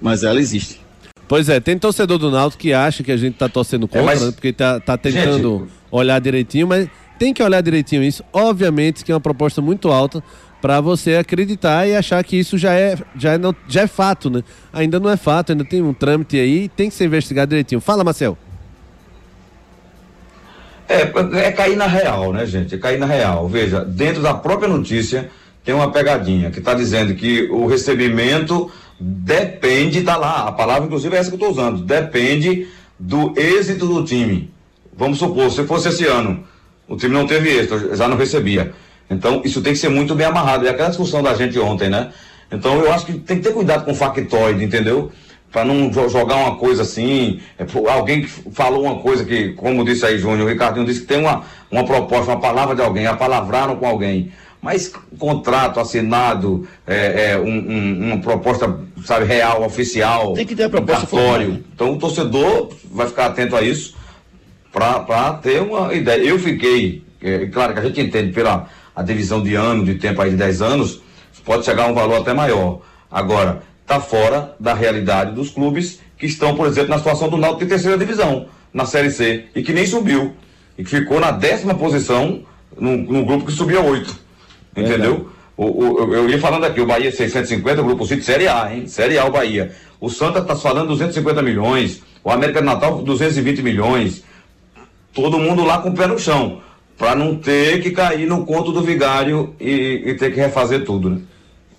[0.00, 0.80] mas ela existe.
[1.28, 4.22] Pois é, tem torcedor do Náutico que acha que a gente tá torcendo contra, mas-
[4.22, 8.24] né, porque tá, tá tentando Gente- olhar direitinho, mas tem que olhar direitinho isso.
[8.32, 10.22] Obviamente que é uma proposta muito alta
[10.60, 14.28] para você acreditar e achar que isso já é, já, é não, já é fato,
[14.28, 14.42] né?
[14.72, 17.80] Ainda não é fato, ainda tem um trâmite aí, tem que ser investigado direitinho.
[17.80, 18.36] Fala, Marcel.
[20.90, 22.74] É, é cair na real, né, gente?
[22.74, 23.46] É cair na real.
[23.46, 25.30] Veja, dentro da própria notícia
[25.64, 31.14] tem uma pegadinha que está dizendo que o recebimento depende, tá lá, a palavra inclusive
[31.14, 32.66] é essa que eu estou usando, depende
[32.98, 34.52] do êxito do time.
[34.96, 36.42] Vamos supor, se fosse esse ano,
[36.88, 38.72] o time não teve êxito, já não recebia.
[39.08, 40.64] Então, isso tem que ser muito bem amarrado.
[40.64, 42.10] E aquela discussão da gente ontem, né?
[42.50, 45.10] Então, eu acho que tem que ter cuidado com o factoide, entendeu?
[45.52, 47.40] Para não jo- jogar uma coisa assim.
[47.58, 51.06] é, alguém que falou uma coisa que, como disse aí, Júnior, o Ricardinho disse que
[51.06, 54.30] tem uma, uma proposta, uma palavra de alguém, apalavraram com alguém.
[54.62, 60.34] Mas contrato assinado, é, é, um- um- uma proposta, sabe, real, oficial.
[60.34, 61.46] Tem que ter a proposta cartório.
[61.46, 61.62] formal?
[61.74, 63.96] Então, o torcedor vai ficar atento a isso
[64.72, 66.22] para ter uma ideia.
[66.22, 70.20] Eu fiquei, é, claro que a gente entende pela a divisão de ano, de tempo
[70.20, 71.00] aí de 10 anos,
[71.44, 72.80] pode chegar a um valor até maior.
[73.10, 77.64] Agora, está fora da realidade dos clubes que estão, por exemplo, na situação do Náutico
[77.64, 80.32] de terceira divisão, na Série C, e que nem subiu.
[80.78, 82.42] E que ficou na décima posição
[82.78, 84.16] num, num grupo que subiu a oito.
[84.76, 85.28] Entendeu?
[85.56, 85.64] O,
[86.04, 88.86] o- eu- ia falando aqui, o Bahia 650, o Grupo City, Série A, hein?
[88.86, 89.72] Série A o Bahia.
[90.00, 94.22] O Santa está falando 250 milhões, o América de Natal 220 milhões.
[95.12, 96.60] Todo mundo lá com o pé no chão,
[96.96, 101.10] para não ter que cair no conto do vigário e, e ter que refazer tudo,
[101.10, 101.20] né?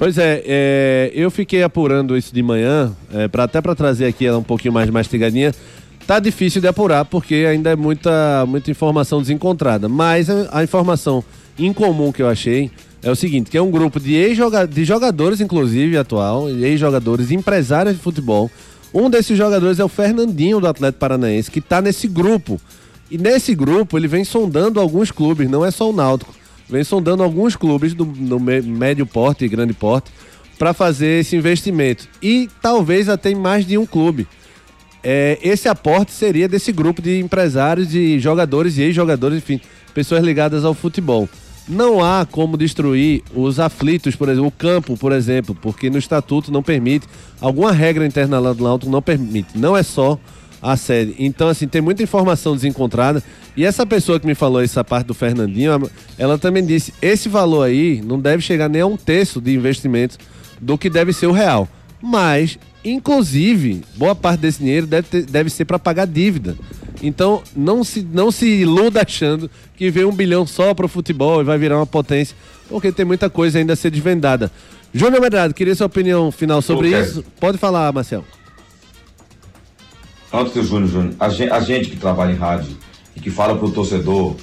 [0.01, 4.39] Pois é, é, eu fiquei apurando isso de manhã, é, até para trazer aqui ela
[4.39, 5.53] um pouquinho mais mastigadinha.
[6.07, 9.87] Tá difícil de apurar porque ainda é muita, muita informação desencontrada.
[9.87, 11.23] Mas a, informação
[11.55, 12.71] incomum que eu achei
[13.03, 14.39] é o seguinte, que é um grupo de, ex
[14.71, 18.49] de jogadores, inclusive, atual, ex-jogadores, empresários de futebol.
[18.91, 22.59] Um desses jogadores é o Fernandinho do Atlético Paranaense, que tá nesse grupo.
[23.11, 26.40] E nesse grupo ele vem sondando alguns clubes, não é só o Náutico.
[26.71, 28.05] Vem sondando alguns clubes do,
[28.39, 30.09] me- médio porte e grande porte
[30.57, 32.07] para fazer esse investimento.
[32.21, 34.25] E talvez até em mais de um clube.
[35.03, 39.59] é, esse aporte seria desse grupo de empresários, de jogadores e ex-jogadores, enfim,
[39.93, 41.27] pessoas ligadas ao futebol.
[41.67, 46.51] Não há como destruir os aflitos, por exemplo, o campo, por exemplo, porque no estatuto
[46.51, 47.07] não permite,
[47.39, 49.57] alguma regra interna lá do Náutico não permite.
[49.57, 50.19] Não é só
[50.61, 51.15] a sede.
[51.17, 53.23] Então, assim, tem muita informação desencontrada.
[53.57, 57.63] E essa pessoa que me falou essa parte do Fernandinho, ela também disse: esse valor
[57.63, 60.17] aí não deve chegar nem a um terço de investimento
[60.59, 61.67] do que deve ser o real.
[62.01, 66.55] Mas, inclusive, boa parte desse dinheiro deve, ter- deve ser para pagar dívida.
[67.03, 71.41] Então, não se, não se iluda achando que vem um bilhão só para o futebol
[71.41, 72.35] e vai virar uma potência,
[72.69, 74.51] porque tem muita coisa ainda a ser desvendada.
[74.93, 77.01] Júnior Medrado, queria sua opinião final sobre Ok.
[77.01, 77.25] isso.
[77.39, 78.23] Pode falar, Marcel.
[80.33, 82.77] Antes do Júnior, Júnior, a gente, a gente que trabalha em rádio
[83.15, 84.35] e que fala pro torcedor,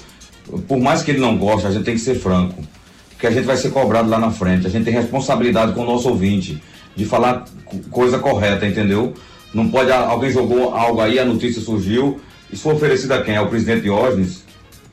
[0.67, 2.63] por mais que ele não goste, a gente tem que ser franco.
[3.09, 4.65] Porque a gente vai ser cobrado lá na frente.
[4.65, 6.61] A gente tem responsabilidade com o nosso ouvinte
[6.95, 9.13] de falar co- coisa correta, entendeu?
[9.53, 12.19] Não pode, ah, alguém jogou algo aí, a notícia surgiu.
[12.51, 13.35] Isso foi oferecido a quem?
[13.35, 14.43] Ao presidente Diógenes?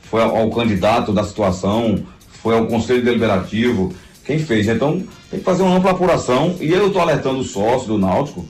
[0.02, 2.02] Foi ao, ao candidato da situação?
[2.42, 3.92] Foi ao Conselho Deliberativo?
[4.24, 4.66] Quem fez?
[4.66, 6.56] Então, tem que fazer uma ampla apuração.
[6.60, 8.44] E eu estou alertando o sócio do Náutico,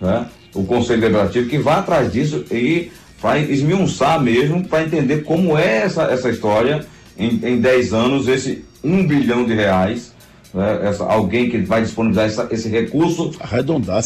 [0.00, 0.26] né?
[0.54, 5.78] O Conselho Deliberativo, que vai atrás disso e vai esmiuçar mesmo para entender como é
[5.84, 6.84] essa, essa história
[7.18, 10.12] em, em 10 anos, esse 1 bilhão de reais.
[10.52, 10.80] né?
[10.82, 13.62] Essa, alguém que vai disponibilizar essa- esse recurso para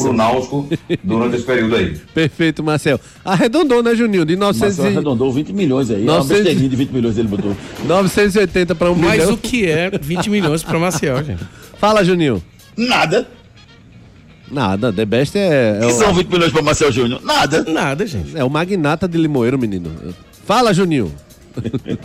[0.08, 0.68] o Náutico
[1.02, 1.96] durante esse período aí.
[2.14, 3.00] Perfeito, Marcel.
[3.24, 4.24] Arredondou, né, Juninho?
[4.24, 6.02] De 900 Marcelo e- arredondou 20 milhões aí.
[6.06, 7.56] É uma 900 de 20 milhões ele botou.
[7.84, 9.32] 980 para um Mas bilhão.
[9.34, 11.42] o que é 20 milhões pra Maciel, gente?
[11.80, 12.40] Fala, Juninho.
[12.76, 13.26] Nada.
[14.50, 17.20] Nada, The Best é, é, que o, são 20 milhões para Marcel Júnior?
[17.22, 17.64] Nada.
[17.64, 18.36] Nada, gente.
[18.36, 19.90] é o magnata de Limoeiro, menino.
[20.46, 21.12] Fala, Juninho.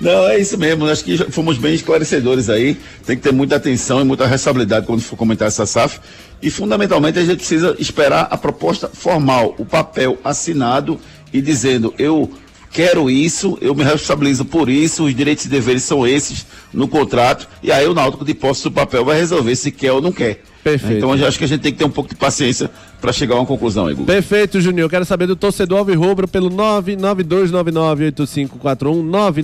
[0.00, 0.86] Não, é isso mesmo.
[0.86, 2.76] Acho que já fomos bem esclarecedores aí.
[3.04, 5.98] Tem que ter muita atenção e muita responsabilidade quando for comentar essa SAF.
[6.40, 11.00] E, fundamentalmente, a gente precisa esperar a proposta formal, o papel assinado
[11.32, 12.30] e dizendo: eu
[12.70, 17.48] quero isso, eu me responsabilizo por isso, os direitos e deveres são esses no contrato.
[17.62, 20.42] E aí o Náutico, de posse do papel, vai resolver se quer ou não quer.
[20.62, 20.96] Perfeito.
[20.96, 23.36] Então, eu acho que a gente tem que ter um pouco de paciência para chegar
[23.36, 24.06] a uma conclusão aí, Gugu.
[24.06, 24.84] Perfeito, Juninho.
[24.84, 29.38] Eu quero saber do torcedor Alvirrubro pelo 992998541,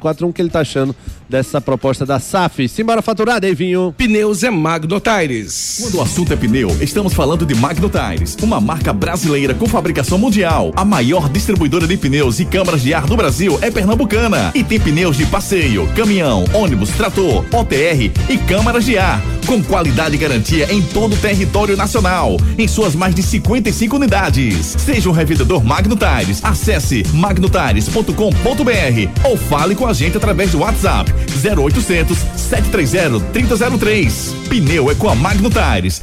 [0.00, 0.94] 992998541, o que ele tá achando
[1.28, 2.68] dessa proposta da SAF.
[2.68, 3.94] Simbora faturar, Devinho.
[3.96, 5.78] Pneus é Magno Tires.
[5.82, 10.18] Quando o assunto é pneu, estamos falando de Magno Tires, uma marca brasileira com fabricação
[10.18, 10.72] mundial.
[10.74, 14.80] A maior distribuidora de pneus e câmaras de ar do Brasil é pernambucana e tem
[14.80, 20.72] pneus de passeio, caminhão, ônibus, trator, OTR e câmaras de ar, com qualidade e garantia
[20.72, 24.76] em todo o território nacional, em suas mais de 55 unidades.
[24.78, 31.12] Seja um revendedor Magno Tires, acesse magnotires.com.br ou fale com a gente através do WhatsApp
[31.12, 34.34] 0800 730 3003.
[34.48, 36.02] Pneu é com a Magno Tires.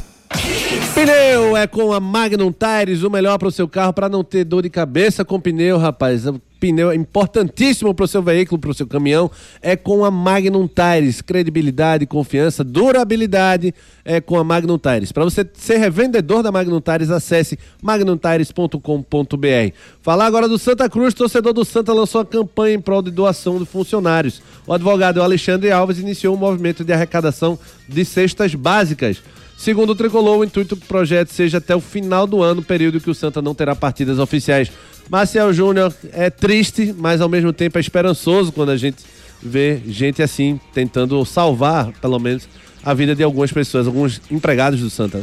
[0.94, 4.44] Pneu é com a Magnum Tires, o melhor para o seu carro para não ter
[4.44, 6.24] dor de cabeça com pneu, rapaz.
[6.58, 9.30] Pneu é importantíssimo para o seu veículo, para o seu caminhão.
[9.60, 11.20] É com a Magnum Tires.
[11.20, 15.12] Credibilidade, confiança, durabilidade é com a Magnum Tires.
[15.12, 19.72] Para você ser revendedor da Magnum Tires, acesse magnumtires.com.br.
[20.00, 23.58] Falar agora do Santa Cruz, torcedor do Santa lançou a campanha em prol de doação
[23.58, 24.42] de funcionários.
[24.66, 29.22] O advogado Alexandre Alves iniciou um movimento de arrecadação de cestas básicas.
[29.56, 33.08] Segundo o Tricolor, o intuito do projeto seja até o final do ano, período que
[33.10, 34.70] o Santa não terá partidas oficiais.
[35.08, 39.04] Marcel Júnior é triste, mas ao mesmo tempo é esperançoso quando a gente
[39.42, 42.48] vê gente assim tentando salvar, pelo menos,
[42.82, 45.22] a vida de algumas pessoas, alguns empregados do Santa.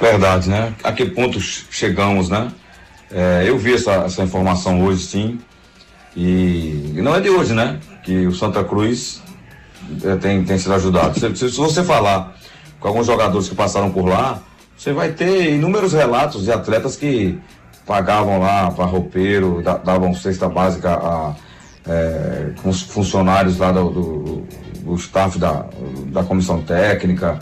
[0.00, 0.74] Verdade, né?
[0.82, 2.50] A que ponto ch- chegamos, né?
[3.12, 5.38] É, eu vi essa, essa informação hoje, sim.
[6.16, 7.78] E, não é de hoje, né?
[8.02, 9.20] Que o Santa Cruz
[10.02, 11.18] é, tem, tem sido ajudado.
[11.18, 12.34] Se- se você falar
[12.80, 14.42] com alguns jogadores que passaram por lá,
[14.80, 17.38] você vai ter inúmeros relatos de atletas que
[17.86, 21.34] pagavam lá para roupeiro, da- davam cesta básica a
[21.86, 24.46] é, com os funcionários lá do, do,
[24.84, 25.66] do staff da,
[26.06, 27.38] da comissão técnica,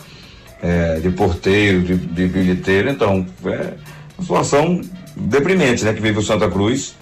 [0.61, 2.88] é, de porteiro, de, de bilheteiro.
[2.90, 3.74] Então, é
[4.16, 4.81] uma situação
[5.16, 6.96] deprimente né, que vive o Santa Cruz.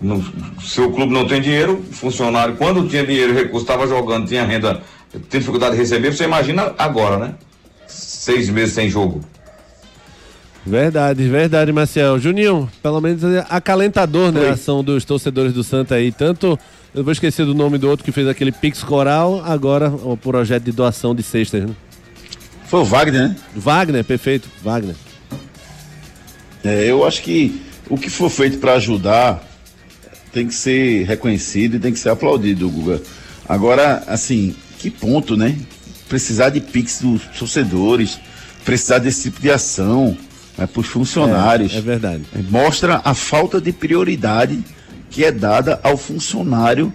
[0.00, 0.22] No,
[0.62, 4.80] se o clube não tem dinheiro, funcionário, quando tinha dinheiro recurso, estava jogando, tinha renda,
[5.28, 7.34] tem dificuldade de receber, você imagina agora, né?
[7.86, 9.20] Seis meses sem jogo.
[10.64, 12.18] Verdade, verdade, Marcel.
[12.18, 14.50] Juninho, pelo menos é acalentador, né?
[14.50, 16.12] A ação dos torcedores do Santa aí.
[16.12, 16.58] Tanto,
[16.94, 20.64] eu vou esquecer do nome do outro que fez aquele Pix Coral, agora o projeto
[20.64, 21.74] de doação de cestas, né?
[22.66, 23.36] Foi o Wagner, né?
[23.56, 24.94] Wagner, perfeito, Wagner.
[26.62, 29.42] É, eu acho que o que for feito para ajudar
[30.32, 33.02] tem que ser reconhecido e tem que ser aplaudido, Guga.
[33.48, 35.58] Agora, assim, que ponto, né?
[36.08, 38.20] Precisar de pix dos torcedores.
[38.64, 40.16] precisar desse tipo de ação
[40.60, 41.74] né, para os funcionários.
[41.74, 42.22] É, é verdade.
[42.48, 44.62] Mostra a falta de prioridade
[45.10, 46.92] que é dada ao funcionário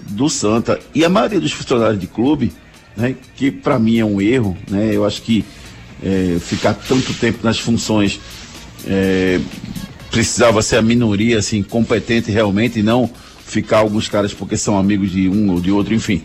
[0.00, 0.80] do Santa.
[0.94, 2.52] E a maioria dos funcionários de clube,
[2.96, 5.44] né, que para mim é um erro, né, eu acho que
[6.02, 8.18] é, ficar tanto tempo nas funções
[8.86, 9.40] é,
[10.10, 13.08] precisava ser a minoria assim, competente realmente e não
[13.44, 16.22] ficar alguns caras porque são amigos de um ou de outro, enfim.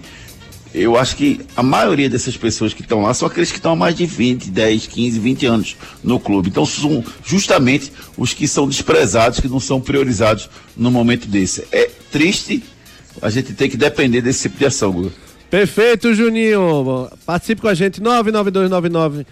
[0.78, 3.76] Eu acho que a maioria dessas pessoas que estão lá são aqueles que estão há
[3.76, 6.50] mais de 20, 10, 15, 20 anos no clube.
[6.50, 11.66] Então são justamente os que são desprezados, que não são priorizados no momento desse.
[11.72, 12.64] É triste
[13.22, 15.12] a gente ter que depender desse tipo de ação, Guga.
[15.50, 17.10] Perfeito, Juninho.
[17.26, 19.26] Participe com a gente, 99299-8541,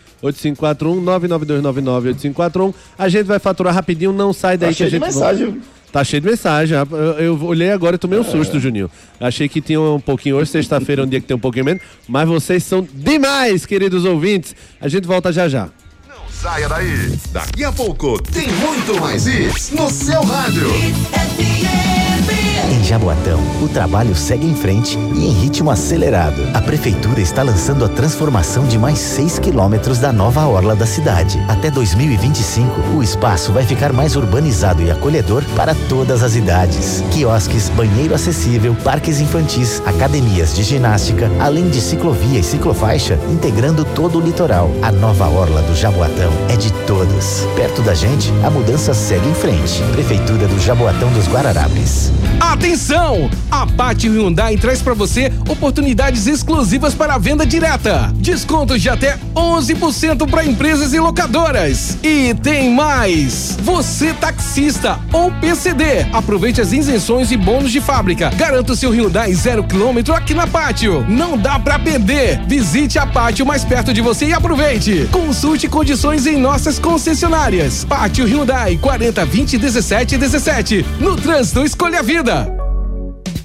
[1.04, 2.74] 99299-8541.
[2.98, 5.02] A gente vai faturar rapidinho, não sai daí Tá que a gente.
[5.02, 5.62] mensagem.
[5.96, 6.78] Tá cheio de mensagem.
[6.78, 8.92] Eu, eu olhei agora e tomei um susto, Juninho.
[9.18, 11.82] Achei que tinha um pouquinho hoje, sexta-feira é um dia que tem um pouquinho menos,
[12.06, 14.54] mas vocês são demais, queridos ouvintes.
[14.82, 15.70] A gente volta já já.
[16.30, 17.18] Saia daí.
[17.32, 20.68] Daqui a pouco tem muito mais isso no seu rádio.
[22.72, 26.42] Em Jaboatão, o trabalho segue em frente e em ritmo acelerado.
[26.54, 31.40] A prefeitura está lançando a transformação de mais 6 quilômetros da nova orla da cidade.
[31.48, 37.04] Até 2025, o espaço vai ficar mais urbanizado e acolhedor para todas as idades.
[37.12, 44.18] Quiosques, banheiro acessível, parques infantis, academias de ginástica, além de ciclovia e ciclofaixa, integrando todo
[44.18, 44.72] o litoral.
[44.82, 47.46] A nova orla do Jaboatão é de todos.
[47.56, 49.84] Perto da gente, a mudança segue em frente.
[49.92, 52.12] Prefeitura do Jaboatão dos Guararapes.
[52.40, 53.30] Atenção!
[53.52, 58.14] A Pátio Hyundai traz para você oportunidades exclusivas para a venda direta.
[58.16, 61.98] Descontos de até 11% para empresas e locadoras.
[62.04, 63.58] E tem mais!
[63.62, 68.30] Você taxista ou PCD, aproveite as isenções e bônus de fábrica.
[68.30, 71.06] Garanta o seu Hyundai zero quilômetro aqui na Pátio.
[71.08, 72.42] Não dá para perder.
[72.48, 75.08] Visite a Pátio mais perto de você e aproveite.
[75.12, 77.84] Consulte condições em nossas concessionárias.
[77.86, 80.86] Pátio Hyundai 40 20 17 17.
[81.00, 82.48] No trânsito escolha vida.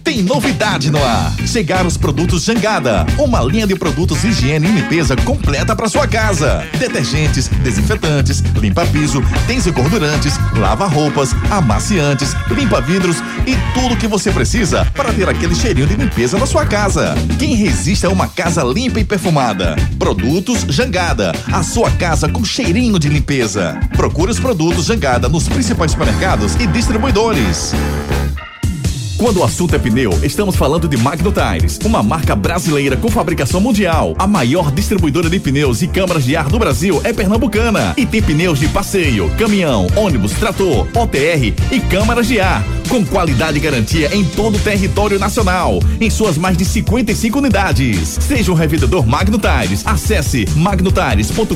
[0.04, 1.34] Tem novidade no ar.
[1.46, 6.66] Chegaram os produtos Jangada, uma linha de produtos higiene e limpeza completa para sua casa.
[6.78, 15.54] Detergentes, desinfetantes, limpa-piso, desengordurantes, lava-roupas, amaciantes, limpa-vidros e tudo que você precisa para ter aquele
[15.54, 17.14] cheirinho de limpeza na sua casa.
[17.38, 19.76] Quem resiste a uma casa limpa e perfumada?
[19.98, 23.78] Produtos Jangada, a sua casa com cheirinho de limpeza.
[23.96, 27.72] Procure os produtos Jangada nos principais supermercados e distribuidores.
[29.20, 33.60] Quando o assunto é pneu, estamos falando de Magno Tires, uma marca brasileira com fabricação
[33.60, 34.14] mundial.
[34.18, 38.22] A maior distribuidora de pneus e câmaras de ar do Brasil é pernambucana e tem
[38.22, 44.12] pneus de passeio, caminhão, ônibus, trator, OTR e câmaras de ar, com qualidade e garantia
[44.12, 48.18] em todo o território nacional, em suas mais de 55 unidades.
[48.20, 51.54] Seja um revendedor Magno Tires, acesse magnotires.com.br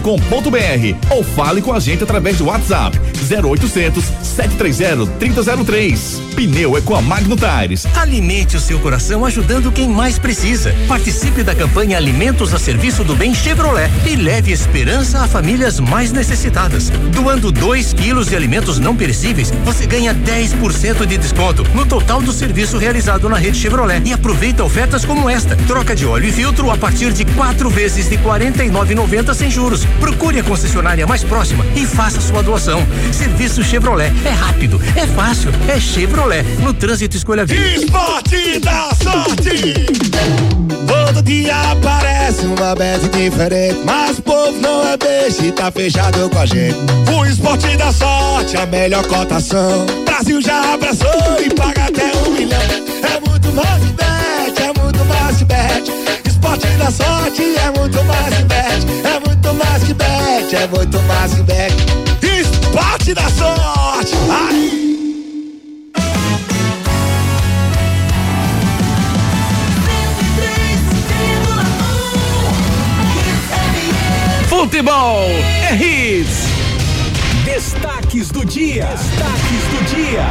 [1.11, 2.97] ou fale com a gente através do WhatsApp
[3.29, 6.23] 0800 730 3003.
[6.37, 7.85] Pneu é com a Magno Tires.
[7.97, 10.73] Alimente o seu coração ajudando quem mais precisa.
[10.87, 16.13] Participe da campanha Alimentos a Serviço do Bem Chevrolet e leve esperança a famílias mais
[16.13, 16.91] necessitadas.
[17.13, 22.33] Doando 2 quilos de alimentos não perecíveis, você ganha 10% de desconto no total do
[22.33, 24.03] serviço realizado na rede Chevrolet.
[24.05, 28.09] E aproveita ofertas como esta: troca de óleo e filtro a partir de quatro vezes
[28.09, 29.85] de R$ 49,90 sem juros.
[29.99, 32.87] Procure a concessionária mais próxima e faça sua doação.
[33.11, 36.45] Serviço Chevrolet é rápido, é fácil, é Chevrolet.
[36.63, 37.67] No trânsito escolha vida.
[37.67, 39.87] Esporte da sorte!
[41.25, 46.39] Dia aparece uma bet diferente, mas o povo não é beijo e tá fechado com
[46.39, 46.77] a gente.
[47.17, 49.87] O esporte da sorte, a melhor cotação.
[50.05, 52.61] Brasil já abraçou e paga até um milhão.
[52.61, 55.93] É muito mais que bet, é muito mais que bet.
[56.29, 61.01] Esporte da sorte é muito mais que bet, é muito mais que bet, é muito
[61.03, 61.75] mais que bet.
[62.23, 64.15] Esporte da sorte!
[64.31, 64.84] Ai!
[74.65, 75.21] Futebol
[75.71, 76.47] é hits.
[77.45, 78.87] Destaques do dia.
[78.87, 80.25] Destaques do dia.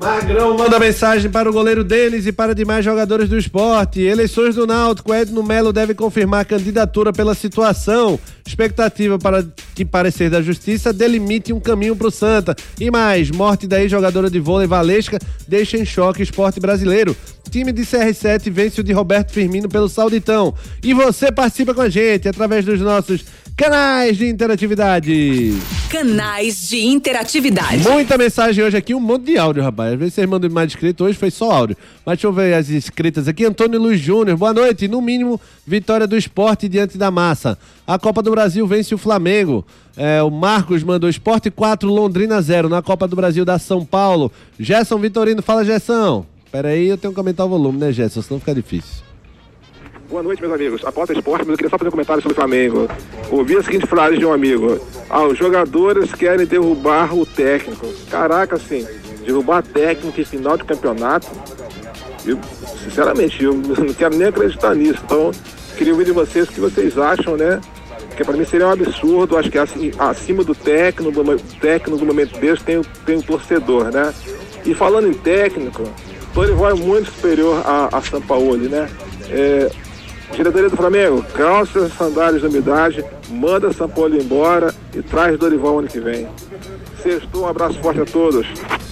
[0.00, 4.00] Magrão manda mensagem para o goleiro Denis e para demais jogadores do esporte.
[4.00, 8.18] Eleições do Náutico, Edno Melo deve confirmar candidatura pela situação.
[8.44, 12.56] Expectativa para que parecer da justiça delimite um caminho para o Santa.
[12.80, 17.16] E mais, morte da ex-jogadora de vôlei Valesca deixa em choque o esporte brasileiro.
[17.48, 20.54] Time de CR7 vence o de Roberto Firmino pelo Sauditão.
[20.82, 23.24] E você participa com a gente através dos nossos
[23.56, 25.54] canais de interatividade.
[25.88, 27.78] Canais de interatividade.
[27.88, 29.92] Muita mensagem hoje aqui, um monte de áudio, rapaz.
[29.92, 31.76] Às vezes vocês mandam mais escrito, hoje foi só áudio.
[32.04, 33.44] Mas deixa eu ver as escritas aqui.
[33.44, 34.88] Antônio Luiz Júnior, boa noite.
[34.88, 37.58] No mínimo, vitória do esporte diante da massa.
[37.86, 39.64] A Copa do Brasil vence o Flamengo.
[39.96, 42.68] É, o Marcos mandou esporte 4, Londrina 0.
[42.68, 44.30] Na Copa do Brasil da São Paulo.
[44.58, 46.26] Gerson Vitorino, fala Gerson.
[46.50, 48.22] Pera aí, eu tenho que aumentar o volume, né, Gerson?
[48.22, 49.06] Senão fica difícil.
[50.08, 50.84] Boa noite, meus amigos.
[50.84, 52.88] Após esporte, mas eu queria só fazer um comentário sobre o Flamengo.
[53.30, 54.78] Ouvi a seguinte frase de um amigo:
[55.10, 57.88] ah, os jogadores querem derrubar o técnico.
[58.08, 58.86] Caraca, assim,
[59.26, 61.26] derrubar técnico em final de campeonato.
[62.24, 62.38] Eu,
[62.82, 65.00] sinceramente, eu não quero nem acreditar nisso.
[65.04, 65.30] Então,
[65.76, 67.60] queria ouvir de vocês o que vocês acham, né?
[68.08, 69.36] Porque para mim seria um absurdo.
[69.36, 73.90] Acho que assim, acima do técnico, do técnico do momento desse, tem, tem um torcedor,
[73.90, 74.14] né?
[74.64, 75.84] E falando em técnico,
[76.32, 78.88] Dorival é muito superior a, a Sampaoli, né?
[79.28, 79.70] É,
[80.32, 85.78] Diretoria do Flamengo, calça as sandálias da umidade, manda São Paulo embora e traz Dorival
[85.78, 86.26] ano que vem.
[87.06, 88.46] Sextou, um abraço forte a todos.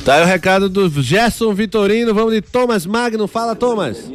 [0.05, 3.27] Tá aí o recado do Gerson Vitorino, vamos de Thomas Magno.
[3.27, 4.09] Fala, Thomas.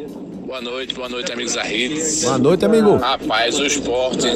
[0.45, 2.23] Boa noite, boa noite, amigos da Redes.
[2.23, 2.95] Boa noite, amigo.
[2.95, 4.27] Rapaz, o esporte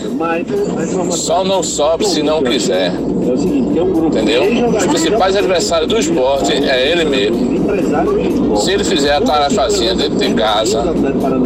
[1.11, 2.91] só não sobe se não quiser.
[2.91, 4.43] Entendeu?
[4.67, 8.57] Os principais adversários do esporte é ele mesmo.
[8.57, 10.83] Se ele fizer a tarefazinha dentro de casa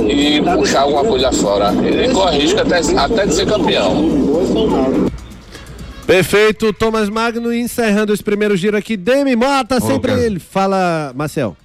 [0.09, 5.07] e puxar alguma coisa fora, ele corre risco até, até de ser campeão.
[6.07, 8.95] Perfeito, Thomas Magno encerrando esse primeiro giro aqui.
[8.95, 10.39] Demi Mota, sempre ele.
[10.39, 11.55] Fala, Marcel.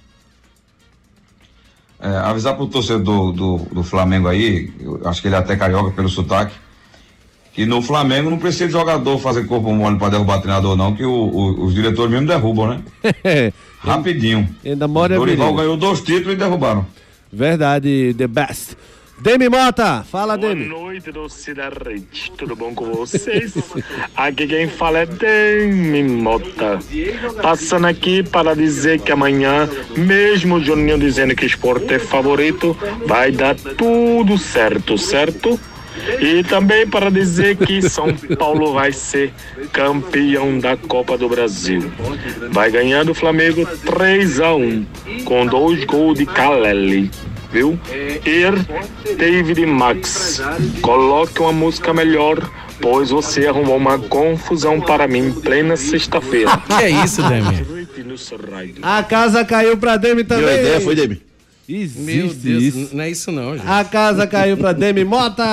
[1.99, 5.55] É, avisar pro torcedor do, do, do Flamengo aí, eu acho que ele é até
[5.55, 6.53] carioca pelo sotaque,
[7.53, 11.05] que no Flamengo não precisa de jogador fazer corpo mole pra derrubar treinador, não, que
[11.05, 12.81] o- o- os diretores mesmo derrubam, né?
[13.79, 14.53] Rapidinho.
[14.65, 16.85] Ainda mora Dorival ganhou dois títulos e derrubaram.
[17.31, 18.75] Verdade, the best.
[19.23, 20.65] Demi Mota, fala, Boa Demi.
[20.65, 22.29] noite, doce da rede.
[22.37, 23.53] Tudo bom com vocês?
[24.17, 26.77] Aqui quem fala é Demi Mota.
[27.41, 32.77] Passando aqui para dizer que amanhã, mesmo o Juninho dizendo que o esporte é favorito,
[33.05, 35.57] vai dar tudo certo, certo?
[36.19, 39.31] E também para dizer que São Paulo vai ser
[39.71, 41.89] campeão da Copa do Brasil.
[42.51, 44.85] Vai ganhando o Flamengo 3 a 1
[45.23, 47.09] com dois gols de Caleli.
[47.53, 47.79] Viu?
[48.25, 48.65] Ir
[49.15, 50.41] David Max,
[50.81, 52.51] coloque uma música melhor,
[52.81, 56.51] pois você arrumou uma confusão para mim em plena sexta-feira.
[56.67, 57.85] Que é isso, Demi?
[58.81, 60.45] A casa caiu pra Demi também.
[60.45, 61.21] Deu a ideia, foi Demi.
[61.69, 62.89] Existe Meu Deus, isso.
[62.95, 63.67] não é isso não, gente.
[63.67, 65.43] A casa caiu pra Demi Mota.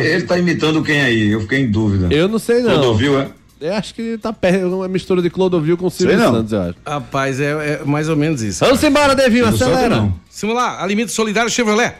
[0.00, 1.30] Ele tá imitando quem aí?
[1.30, 2.14] Eu fiquei em dúvida.
[2.14, 2.70] Eu não sei não.
[2.70, 3.28] Clodovil, é?
[3.60, 6.34] Eu acho que tá perto, uma mistura de Clodovil com Silvio Sei não.
[6.34, 6.74] Santos, eu acho.
[6.86, 8.64] Rapaz, é, é mais ou menos isso.
[8.64, 10.10] Vamos embora, Devinho, acelera.
[10.40, 11.94] Vamos lá, Alimento Solidário Chevrolet.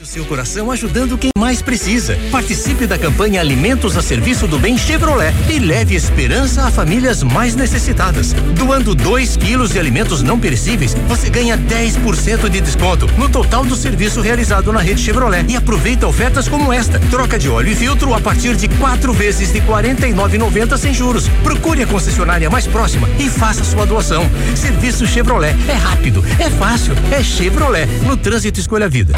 [0.00, 2.18] O seu coração ajudando quem mais precisa.
[2.30, 7.54] Participe da campanha Alimentos a Serviço do Bem Chevrolet e leve esperança a famílias mais
[7.54, 8.32] necessitadas.
[8.58, 13.74] Doando 2 quilos de alimentos não perecíveis, você ganha 10% de desconto no total do
[13.74, 15.46] serviço realizado na rede Chevrolet.
[15.48, 19.52] E aproveita ofertas como esta: troca de óleo e filtro a partir de quatro vezes
[19.52, 21.28] de R$ 49,90 sem juros.
[21.42, 24.28] Procure a concessionária mais próxima e faça sua doação.
[24.54, 27.86] Serviço Chevrolet é rápido, é fácil, é Chevrolet.
[28.06, 29.14] No trânsito escolha vida.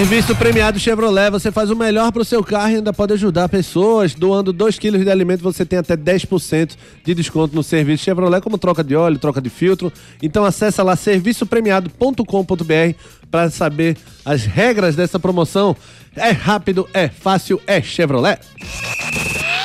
[0.00, 4.14] Serviço premiado Chevrolet, você faz o melhor pro seu carro e ainda pode ajudar pessoas.
[4.14, 6.74] Doando 2 quilos de alimento, você tem até 10%
[7.04, 9.92] de desconto no serviço Chevrolet, como troca de óleo, troca de filtro.
[10.22, 12.94] Então acessa lá serviçopremiado.com.br
[13.30, 15.76] para saber as regras dessa promoção.
[16.16, 18.40] É rápido, é fácil, é Chevrolet.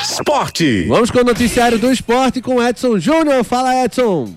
[0.03, 0.83] Esporte.
[0.89, 3.41] Vamos com o noticiário do esporte com Edson Júnior.
[3.45, 4.35] Fala, Edson.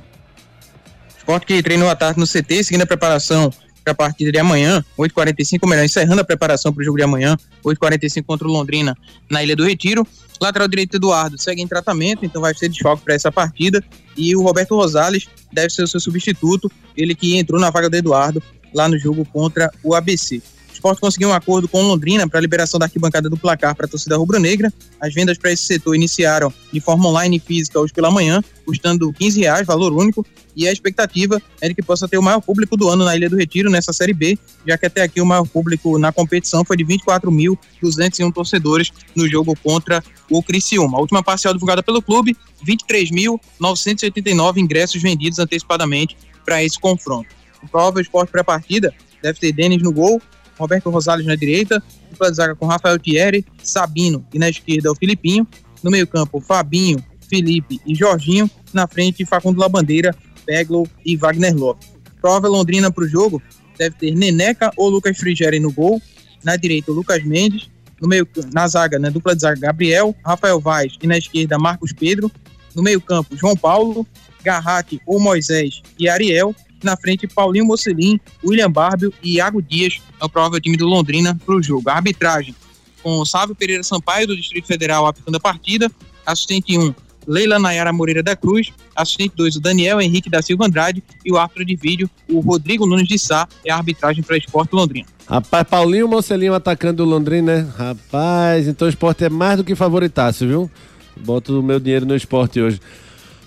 [1.18, 4.84] Esporte que treinou à tarde no CT, seguindo a preparação para a partida de amanhã,
[4.98, 8.96] 8h45, melhor, encerrando a preparação para o jogo de amanhã, 8h45 contra o Londrina
[9.30, 10.06] na Ilha do Retiro.
[10.40, 13.82] Lateral direito Eduardo segue em tratamento, então vai ser desfalque para essa partida.
[14.16, 17.96] E o Roberto Rosales deve ser o seu substituto, ele que entrou na vaga do
[17.96, 20.42] Eduardo lá no jogo contra o ABC.
[20.78, 23.88] Esporte conseguiu um acordo com Londrina para a liberação da arquibancada do placar para a
[23.88, 24.72] torcida rubro-negra.
[25.00, 29.12] As vendas para esse setor iniciaram de forma online e física hoje pela manhã, custando
[29.12, 30.24] 15 reais, valor único,
[30.54, 33.28] e a expectativa é de que possa ter o maior público do ano na Ilha
[33.28, 36.76] do Retiro, nessa Série B, já que até aqui o maior público na competição foi
[36.76, 40.00] de 24.201 torcedores no jogo contra
[40.30, 40.96] o Criciúma.
[40.96, 47.28] A última parcial divulgada pelo clube, 23.989 ingressos vendidos antecipadamente para esse confronto.
[47.64, 50.22] O provável esporte para a partida deve ter Denis no gol,
[50.58, 54.96] Roberto Rosales na direita, dupla de zaga com Rafael Thierry, Sabino e na esquerda o
[54.96, 55.46] Filipinho,
[55.82, 61.88] no meio-campo Fabinho, Felipe e Jorginho, na frente Facundo Labandeira, Peglow e Wagner Lopes.
[62.20, 63.40] Prova Londrina para o jogo
[63.78, 66.02] deve ter Neneca ou Lucas Frigeri no gol,
[66.42, 70.60] na direita o Lucas Mendes, No meio, na zaga, né, dupla de zaga, Gabriel, Rafael
[70.60, 72.30] Vaz e na esquerda, Marcos Pedro.
[72.74, 74.06] No meio campo, João Paulo,
[74.42, 76.54] Garraque ou Moisés e Ariel.
[76.82, 81.38] Na frente, Paulinho Mocelin, William Barbio e Iago Dias, é o provável time do Londrina
[81.44, 81.90] para o jogo.
[81.90, 82.54] A arbitragem,
[83.02, 85.90] com Sávio Pereira Sampaio, do Distrito Federal, apitando a partida.
[86.24, 86.94] Assistente 1,
[87.26, 88.70] Leila Nayara Moreira da Cruz.
[88.94, 91.02] Assistente 2, o Daniel Henrique da Silva Andrade.
[91.24, 94.74] E o árbitro de vídeo, o Rodrigo Nunes de Sá, é a arbitragem para Esporte
[94.74, 95.06] Londrina.
[95.26, 97.72] Rapaz, Paulinho Mocelinho atacando o Londrina, né?
[97.76, 100.70] Rapaz, então o esporte é mais do que favoritaço, viu?
[101.16, 102.80] Boto o meu dinheiro no esporte hoje.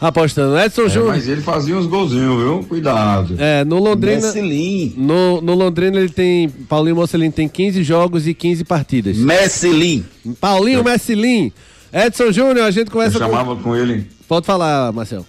[0.02, 0.58] Apostando.
[0.58, 1.14] Edson É, Júnior.
[1.14, 2.66] mas ele fazia uns golzinhos, viu?
[2.68, 3.36] Cuidado.
[3.38, 4.20] É, no Londrina.
[4.20, 4.96] Messilin.
[4.98, 6.50] No, no Londrina ele tem.
[6.50, 9.16] Paulinho Mocelin tem 15 jogos e 15 partidas.
[9.18, 10.04] Messilin.
[10.40, 11.52] Paulinho Messilin.
[11.94, 13.26] Edson Júnior, a gente Eu começa com.
[13.26, 15.24] chamava com ele Pode falar, Marcel.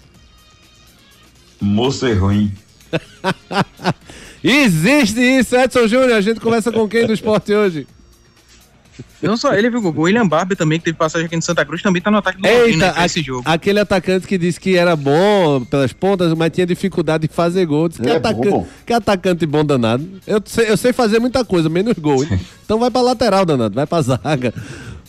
[1.60, 2.50] moço ruim.
[4.42, 6.12] Existe isso, Edson Júnior.
[6.14, 7.86] A gente começa com quem do esporte hoje?
[9.22, 10.00] Não só ele, viu, Gugu?
[10.00, 12.40] O William Barbie também, que teve passagem aqui no Santa Cruz, também tá no ataque
[12.40, 13.42] do Londrina Eita, né, pra a- esse jogo.
[13.46, 17.88] aquele atacante que disse que era bom pelas pontas, mas tinha dificuldade de fazer gol.
[17.88, 18.66] Disse que, É atacante, bom.
[18.86, 20.06] que atacante bom danado.
[20.26, 22.22] Eu sei, eu sei fazer muita coisa, menos gol.
[22.24, 22.38] hein?
[22.64, 24.52] Então vai pra lateral, danado, vai pra zaga.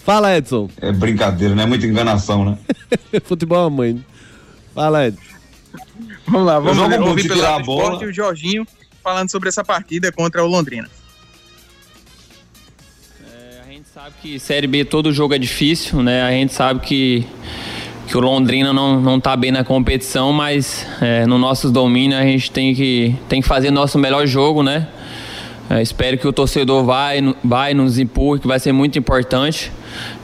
[0.03, 0.69] Fala, Edson.
[0.81, 2.57] É brincadeira, não é muita enganação, né?
[3.23, 4.05] Futebol é mãe.
[4.75, 5.21] Fala, Edson.
[6.27, 7.83] Vamos lá, vamos bom ouvir de pelo tirar lado a do bola.
[7.83, 8.67] esporte e o Jorginho
[9.03, 10.89] falando sobre essa partida contra o Londrina.
[13.95, 16.23] A gente sabe que Série B todo jogo é difícil, né?
[16.23, 17.27] A gente sabe que,
[18.07, 22.23] que o Londrina não, não tá bem na competição, mas é, no nossos domínios a
[22.23, 24.87] gente tem que, tem que fazer nosso melhor jogo, né?
[25.69, 29.71] É, espero que o torcedor vai, vai nos empurre, que vai ser muito importante.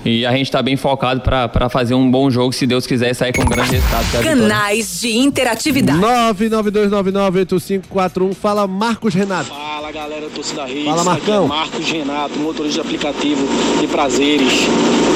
[0.03, 3.33] E a gente está bem focado para fazer um bom jogo, se Deus quiser, sair
[3.33, 4.23] com um grande resultado.
[4.23, 5.99] Canais de interatividade.
[5.99, 8.33] 992998541.
[8.33, 9.51] Fala, Marcos Renato.
[9.89, 11.45] Fala galera do Torcida Reis, Fala, Marcão.
[11.45, 13.41] é Marcos Renato, motorista de aplicativo
[13.79, 14.53] de prazeres.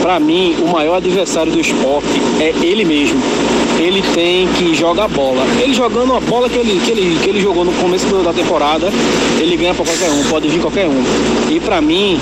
[0.01, 2.07] Pra mim, o maior adversário do esporte
[2.39, 3.21] é ele mesmo.
[3.77, 5.43] Ele tem que jogar bola.
[5.61, 8.89] Ele jogando a bola que ele, que ele, que ele jogou no começo da temporada,
[9.39, 11.03] ele ganha pra qualquer um, pode vir qualquer um.
[11.51, 12.19] E pra mim,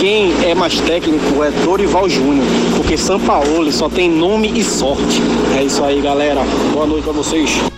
[0.00, 2.44] quem é mais técnico é Dorival Júnior,
[2.76, 5.22] porque São Paulo só tem nome e sorte.
[5.56, 6.42] É isso aí, galera.
[6.72, 7.77] Boa noite pra vocês.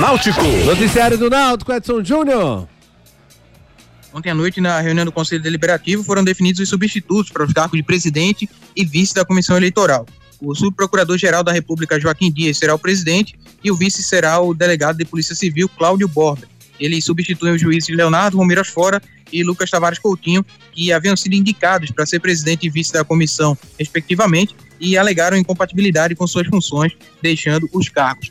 [0.00, 0.42] Náutico.
[0.64, 2.68] Noticiário do Náutico, Edson Júnior.
[4.14, 7.76] Ontem à noite, na reunião do Conselho Deliberativo, foram definidos os substitutos para os cargos
[7.76, 10.06] de presidente e vice da Comissão Eleitoral.
[10.40, 14.98] O subprocurador-geral da República, Joaquim Dias, será o presidente e o vice será o delegado
[14.98, 16.46] de Polícia Civil, Cláudio Borba.
[16.78, 19.00] Eles substituem os juízes Leonardo Romeiras Fora
[19.32, 23.56] e Lucas Tavares Coutinho, que haviam sido indicados para ser presidente e vice da comissão,
[23.78, 26.92] respectivamente, e alegaram incompatibilidade com suas funções,
[27.22, 28.30] deixando os cargos.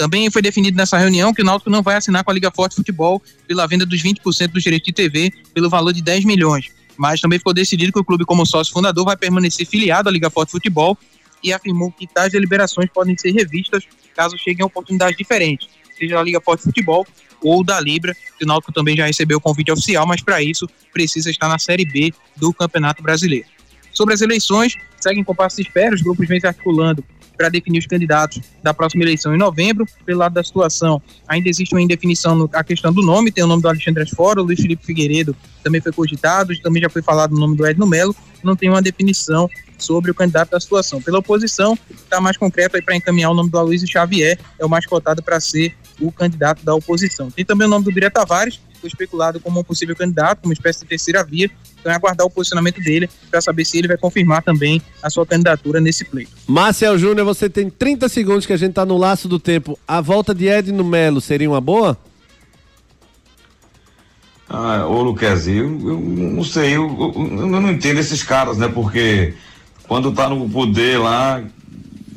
[0.00, 2.74] Também foi definido nessa reunião que o Náutico não vai assinar com a Liga Forte
[2.74, 6.68] Futebol pela venda dos 20% dos direitos de TV pelo valor de 10 milhões.
[6.96, 10.30] Mas também ficou decidido que o clube, como sócio fundador, vai permanecer filiado à Liga
[10.30, 10.96] Forte Futebol
[11.44, 13.84] e afirmou que tais deliberações podem ser revistas
[14.16, 17.06] caso cheguem a oportunidades diferentes, seja da Liga Forte Futebol
[17.42, 20.66] ou da Libra, que o Náutico também já recebeu o convite oficial, mas para isso
[20.94, 23.48] precisa estar na Série B do Campeonato Brasileiro.
[23.92, 27.04] Sobre as eleições, seguem com passo de espera, os grupos vêm se articulando
[27.36, 29.86] para definir os candidatos da próxima eleição em novembro.
[30.04, 33.46] Pelo lado da situação, ainda existe uma indefinição no- a questão do nome, tem o
[33.46, 37.32] nome do Alexandre Asfora, o Luiz Felipe Figueiredo também foi cogitado, também já foi falado
[37.34, 38.14] o nome do Edno Melo,
[38.44, 41.00] não tem uma definição sobre o candidato da situação.
[41.00, 44.68] Pela oposição, está mais concreto aí para encaminhar o nome do Aloysio Xavier, é o
[44.68, 47.30] mais cotado para ser o candidato da oposição.
[47.30, 50.80] Tem também o nome do Bira Tavares, foi especulado como um possível candidato, uma espécie
[50.80, 54.42] de terceira via, então é aguardar o posicionamento dele para saber se ele vai confirmar
[54.42, 56.32] também a sua candidatura nesse pleito.
[56.46, 59.78] Marcel Júnior, você tem 30 segundos que a gente tá no laço do tempo.
[59.86, 61.96] A volta de Edno Melo seria uma boa?
[64.48, 66.00] Ah, ô Luquezinho, eu, eu
[66.32, 68.66] não sei, eu, eu- eu não entendo esses caras, né?
[68.68, 69.34] Porque
[69.86, 71.40] quando tá no poder lá,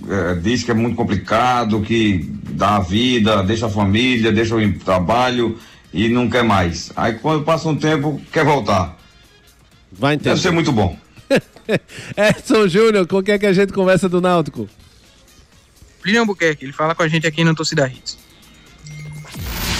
[0.09, 4.79] é, diz que é muito complicado, que dá a vida, deixa a família, deixa o
[4.79, 5.57] trabalho
[5.93, 6.91] e não quer mais.
[6.95, 8.97] Aí quando passa um tempo, quer voltar.
[9.91, 10.29] Vai entender.
[10.31, 10.97] Deve ser muito bom.
[12.17, 14.67] Edson Júnior, com quem é que a gente conversa do Náutico?
[16.01, 18.17] Plínio Albuquerque, ele fala com a gente aqui no Torcida Hits.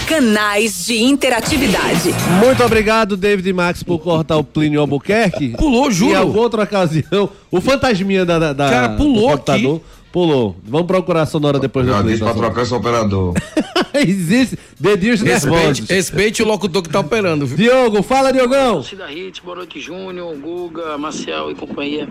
[0.06, 2.10] Canais de interatividade.
[2.42, 5.50] Muito obrigado, David Max, por cortar o Plínio Albuquerque.
[5.58, 6.12] Pulou, juro.
[6.12, 9.82] Em alguma outra ocasião, o fantasminha da, da, da- Cara, pulou do computador
[10.14, 10.56] pulou.
[10.62, 13.34] Vamos procurar a sonora depois Já do disse pra trocar esse operador.
[14.06, 15.88] Existe dedinhos Respeite, nervosos.
[15.88, 17.56] respeite o locutor que tá operando, viu?
[17.56, 18.74] Diogo, fala, Diogão.
[18.74, 22.08] Torcida Hits, boa noite, Júnior, Guga, Marcial e companhia.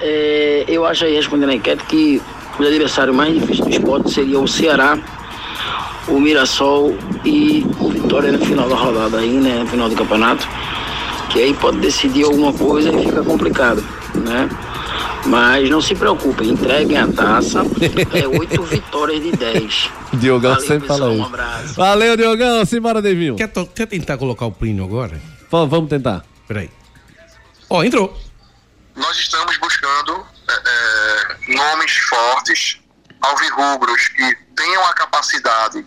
[0.00, 2.22] É, eu acho aí, respondendo a enquete, que
[2.58, 4.98] o adversário mais difícil do esporte seria o Ceará,
[6.06, 9.58] o Mirassol e o Vitória no final da rodada aí, né?
[9.60, 10.46] No final do campeonato.
[11.30, 14.48] que aí pode decidir alguma coisa e fica complicado, né?
[15.26, 17.60] Mas não se preocupem, entreguem a taça,
[18.14, 19.90] é oito vitórias de 10.
[20.14, 21.26] Diogão Valeu, sempre fala pessoal, um isso.
[21.26, 21.74] abraço.
[21.74, 22.64] Valeu, Diogão.
[22.64, 23.36] Simbora, Devinho.
[23.36, 25.20] Quer, quer tentar colocar o Plínio agora?
[25.50, 26.24] vamos tentar.
[26.46, 26.70] Peraí.
[27.68, 28.16] Ó, entrou.
[28.96, 32.80] Nós estamos buscando é, é, nomes fortes,
[33.20, 35.84] alvirrubros, que tenham a capacidade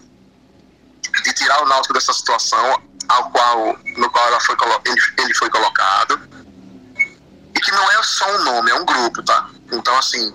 [1.24, 4.56] de tirar o Náutico dessa situação ao qual, no qual ela foi,
[4.86, 6.20] ele, ele foi colocado.
[7.56, 9.50] E que não é só um nome, é um grupo, tá?
[9.72, 10.32] Então, assim,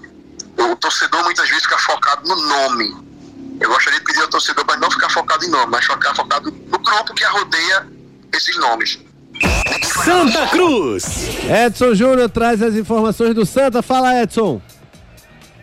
[0.58, 2.94] o torcedor muitas vezes fica focado no nome.
[3.60, 6.50] Eu gostaria de pedir ao torcedor para não ficar focado em nome, mas ficar focado
[6.50, 7.86] no grupo que arrodeia
[8.34, 8.98] esses nomes.
[10.04, 11.04] Santa Cruz.
[11.66, 13.82] Edson Júnior traz as informações do Santa.
[13.82, 14.60] Fala, Edson.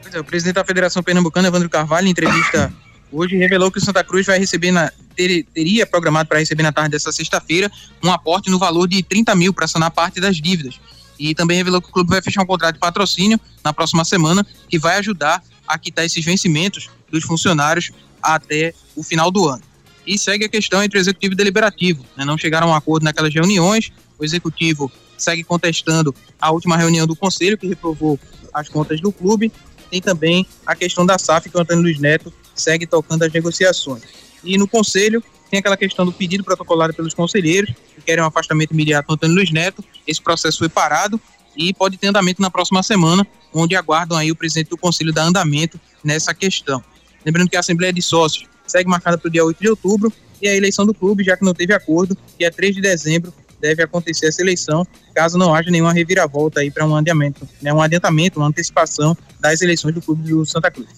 [0.01, 2.73] Pois é, o presidente da Federação Pernambucana, Evandro Carvalho, em entrevista
[3.11, 6.71] hoje, revelou que o Santa Cruz vai receber, na, ter- teria programado para receber na
[6.71, 7.71] tarde dessa sexta-feira
[8.03, 10.79] um aporte no valor de 30 mil para sanar parte das dívidas.
[11.19, 14.45] E também revelou que o clube vai fechar um contrato de patrocínio na próxima semana,
[14.67, 17.91] que vai ajudar a quitar esses vencimentos dos funcionários
[18.21, 19.61] até o final do ano.
[20.05, 22.05] E segue a questão entre o executivo e o deliberativo.
[22.17, 22.25] né?
[22.25, 23.91] Não chegaram a um acordo naquelas reuniões.
[24.19, 28.19] O executivo segue contestando a última reunião do conselho, que reprovou
[28.53, 29.51] as contas do clube.
[29.89, 34.03] Tem também a questão da SAF, que o Antônio Luiz Neto segue tocando as negociações.
[34.43, 37.73] E no conselho, tem aquela questão do pedido protocolado pelos conselheiros,
[38.03, 39.83] querem um afastamento imediato do Antônio Luiz Neto.
[40.07, 41.19] Esse processo foi parado
[41.55, 45.23] e pode ter andamento na próxima semana, onde aguardam aí o presidente do conselho dar
[45.23, 46.83] andamento nessa questão.
[47.25, 50.47] Lembrando que a Assembleia de Sócios segue marcada para o dia 8 de outubro e
[50.47, 54.27] a eleição do clube, já que não teve acordo, dia 3 de dezembro deve acontecer
[54.27, 54.85] essa eleição,
[55.15, 59.61] caso não haja nenhuma reviravolta aí para um adiamento, né, um adiantamento, uma antecipação das
[59.61, 60.89] eleições do clube do Santa Cruz.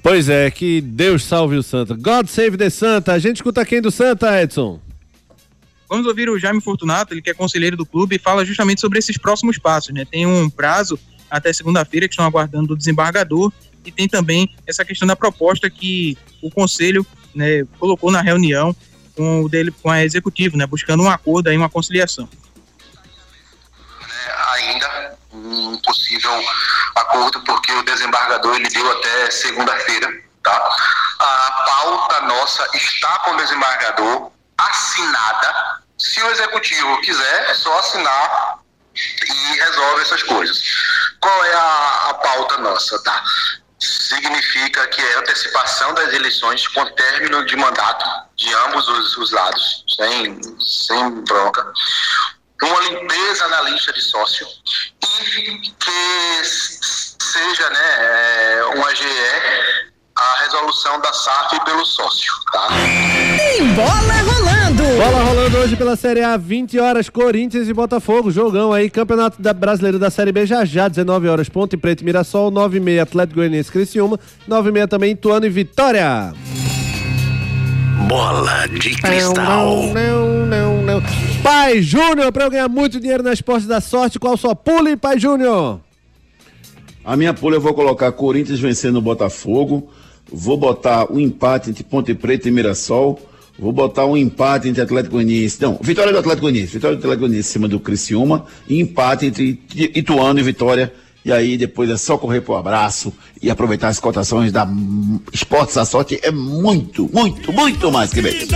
[0.00, 1.94] Pois é, que Deus salve o Santa.
[1.94, 3.12] God save the Santa.
[3.12, 4.80] A gente escuta quem do Santa, Edson?
[5.92, 8.98] Vamos ouvir o Jaime Fortunato, ele que é conselheiro do clube, e fala justamente sobre
[8.98, 9.92] esses próximos passos.
[9.92, 10.06] Né?
[10.06, 10.98] Tem um prazo
[11.30, 13.52] até segunda-feira que estão aguardando do desembargador
[13.84, 18.74] e tem também essa questão da proposta que o conselho né, colocou na reunião
[19.14, 22.26] com o dele com a executivo, né, buscando um acordo aí, uma conciliação.
[24.54, 26.32] ainda um possível
[26.96, 30.70] acordo, porque o desembargador ele deu até segunda-feira, tá?
[31.18, 35.81] A pauta nossa está com o desembargador assinada.
[36.02, 38.58] Se o executivo quiser, é só assinar
[38.94, 40.62] e resolve essas coisas.
[41.20, 43.22] Qual é a, a pauta nossa, tá?
[43.78, 48.04] Significa que é antecipação das eleições com término de mandato
[48.36, 51.72] de ambos os, os lados, sem, sem bronca
[52.62, 54.46] uma limpeza na lista de sócio
[55.02, 59.91] e que seja né, é, uma GE
[60.22, 62.68] a resolução da SAF pelo sócio, tá?
[63.36, 63.88] Tem bola
[64.22, 64.82] rolando.
[64.82, 68.30] Bola rolando hoje pela Série A, 20 horas, Corinthians e Botafogo.
[68.30, 72.04] Jogão aí, Campeonato da Brasileiro da Série B já já, 19 horas, Ponte Preta e
[72.04, 76.32] Mirassol, 9 e meia, Atlético Goianiense Criciúma, 9 e meia também, Ituano e Vitória.
[78.08, 78.96] Bola de
[79.34, 81.02] Não, não, não, não.
[81.42, 85.18] Pai Júnior, pra eu ganhar muito dinheiro nas postas da sorte, qual sua pule, Pai
[85.18, 85.80] Júnior?
[87.04, 89.90] A minha pula eu vou colocar Corinthians vencendo o Botafogo.
[90.32, 93.20] Vou botar o empate entre Ponte Preta e Mirassol.
[93.58, 95.60] Vou botar um empate entre Atlético Goianiense.
[95.60, 96.72] Não, vitória do Atlético Goianiense.
[96.72, 98.46] Vitória do Atlético Goianiense em cima do Criciúma.
[98.66, 100.92] E empate entre Ituano e Vitória.
[101.24, 104.66] E aí depois é só correr pro abraço e aproveitar as cotações da
[105.32, 106.18] Esportes da Sorte.
[106.22, 108.48] É muito, muito, muito mais que bem.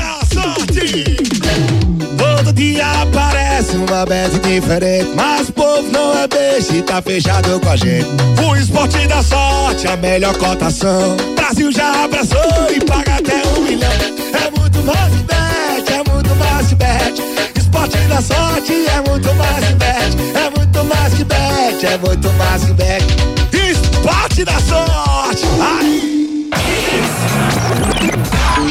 [2.47, 7.59] Todo dia aparece uma bet diferente, mas o povo não é beijo e tá fechado
[7.59, 8.07] com a gente.
[8.41, 11.17] O esporte da sorte, a melhor cotação.
[11.35, 13.91] Brasil já abraçou e paga até um milhão.
[13.91, 17.21] É muito mais bet, é muito mais bet.
[17.59, 22.65] Esporte da sorte é muito mais bet, é muito mais que bet, é muito mais
[22.65, 23.05] que bet.
[23.53, 26.01] Esporte da sorte, ai!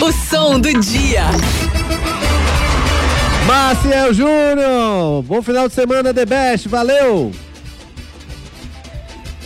[0.01, 1.26] O som do dia.
[3.47, 7.31] Maciel Júnior, bom final de semana, The Best, valeu!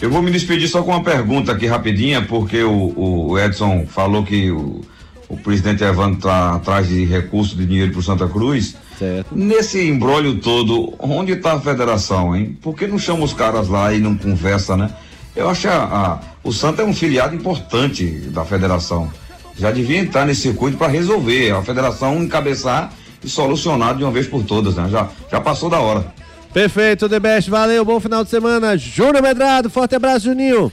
[0.01, 2.93] Eu vou me despedir só com uma pergunta aqui rapidinha, porque o,
[3.31, 4.81] o Edson falou que o,
[5.27, 8.77] o presidente Evandro está atrás de recursos de dinheiro para Santa Cruz.
[8.97, 9.27] Certo.
[9.35, 12.57] Nesse embrólio todo, onde está a federação, hein?
[12.61, 14.89] Por que não chama os caras lá e não conversa, né?
[15.35, 19.11] Eu acho que a, a- o Santa é um filiado importante da federação.
[19.57, 22.93] Já devia entrar nesse circuito para resolver, a federação encabeçar
[23.23, 24.87] e solucionar de uma vez por todas, né?
[24.89, 26.05] Já, já passou da hora.
[26.53, 28.77] Perfeito, The Best, valeu, bom final de semana.
[28.77, 30.71] Júnior Medrado, forte abraço, Juninho.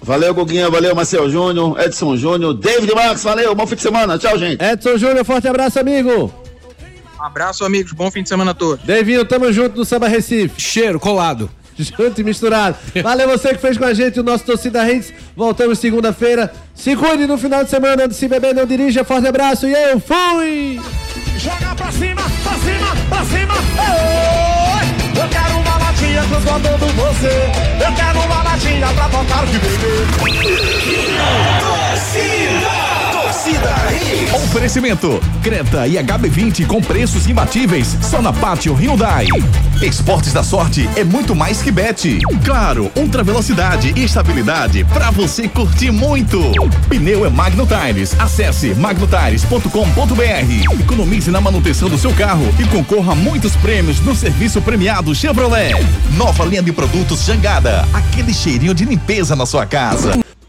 [0.00, 4.36] Valeu, Guguinha, valeu, Marcel Júnior, Edson Júnior, David Max, valeu, bom fim de semana, tchau,
[4.38, 4.62] gente.
[4.62, 6.32] Edson Júnior, forte abraço, amigo.
[7.22, 7.92] Um abraço, amigos.
[7.92, 8.84] Bom fim de semana a todos.
[8.84, 10.60] Devinho, tamo junto no Samba Recife.
[10.60, 11.48] Cheiro, colado.
[11.78, 12.76] Junto e misturado.
[13.02, 15.12] Valeu você que fez com a gente o nosso Torcida Hits.
[15.34, 16.52] Voltamos segunda-feira.
[16.74, 18.10] Se cuide no final de semana.
[18.10, 19.04] Se beber, não dirija.
[19.04, 20.80] Forte abraço e eu fui!
[21.38, 23.54] Joga pra cima, pra cima, pra cima.
[25.16, 27.50] Eu quero uma latinha transbordando você.
[27.84, 30.06] Eu quero uma latinha pra botar o que beber.
[31.60, 32.81] Torcida!
[33.42, 34.34] Torcida Hits.
[34.34, 39.26] Oferecimento: Creta e HB20 com preços imbatíveis só na Pátio Hyundai.
[39.82, 42.20] Esportes da Sorte é muito mais que bet.
[42.44, 46.40] Claro, ultra velocidade e estabilidade pra você curtir muito.
[46.88, 48.14] Pneu é Magno Tires.
[48.16, 50.80] Acesse magnotires.com.br.
[50.80, 55.74] Economize na manutenção do seu carro e concorra a muitos prêmios no serviço premiado Chevrolet.
[56.16, 57.88] Nova linha de produtos Jangada.
[57.92, 60.22] Aquele cheirinho de limpeza na sua casa.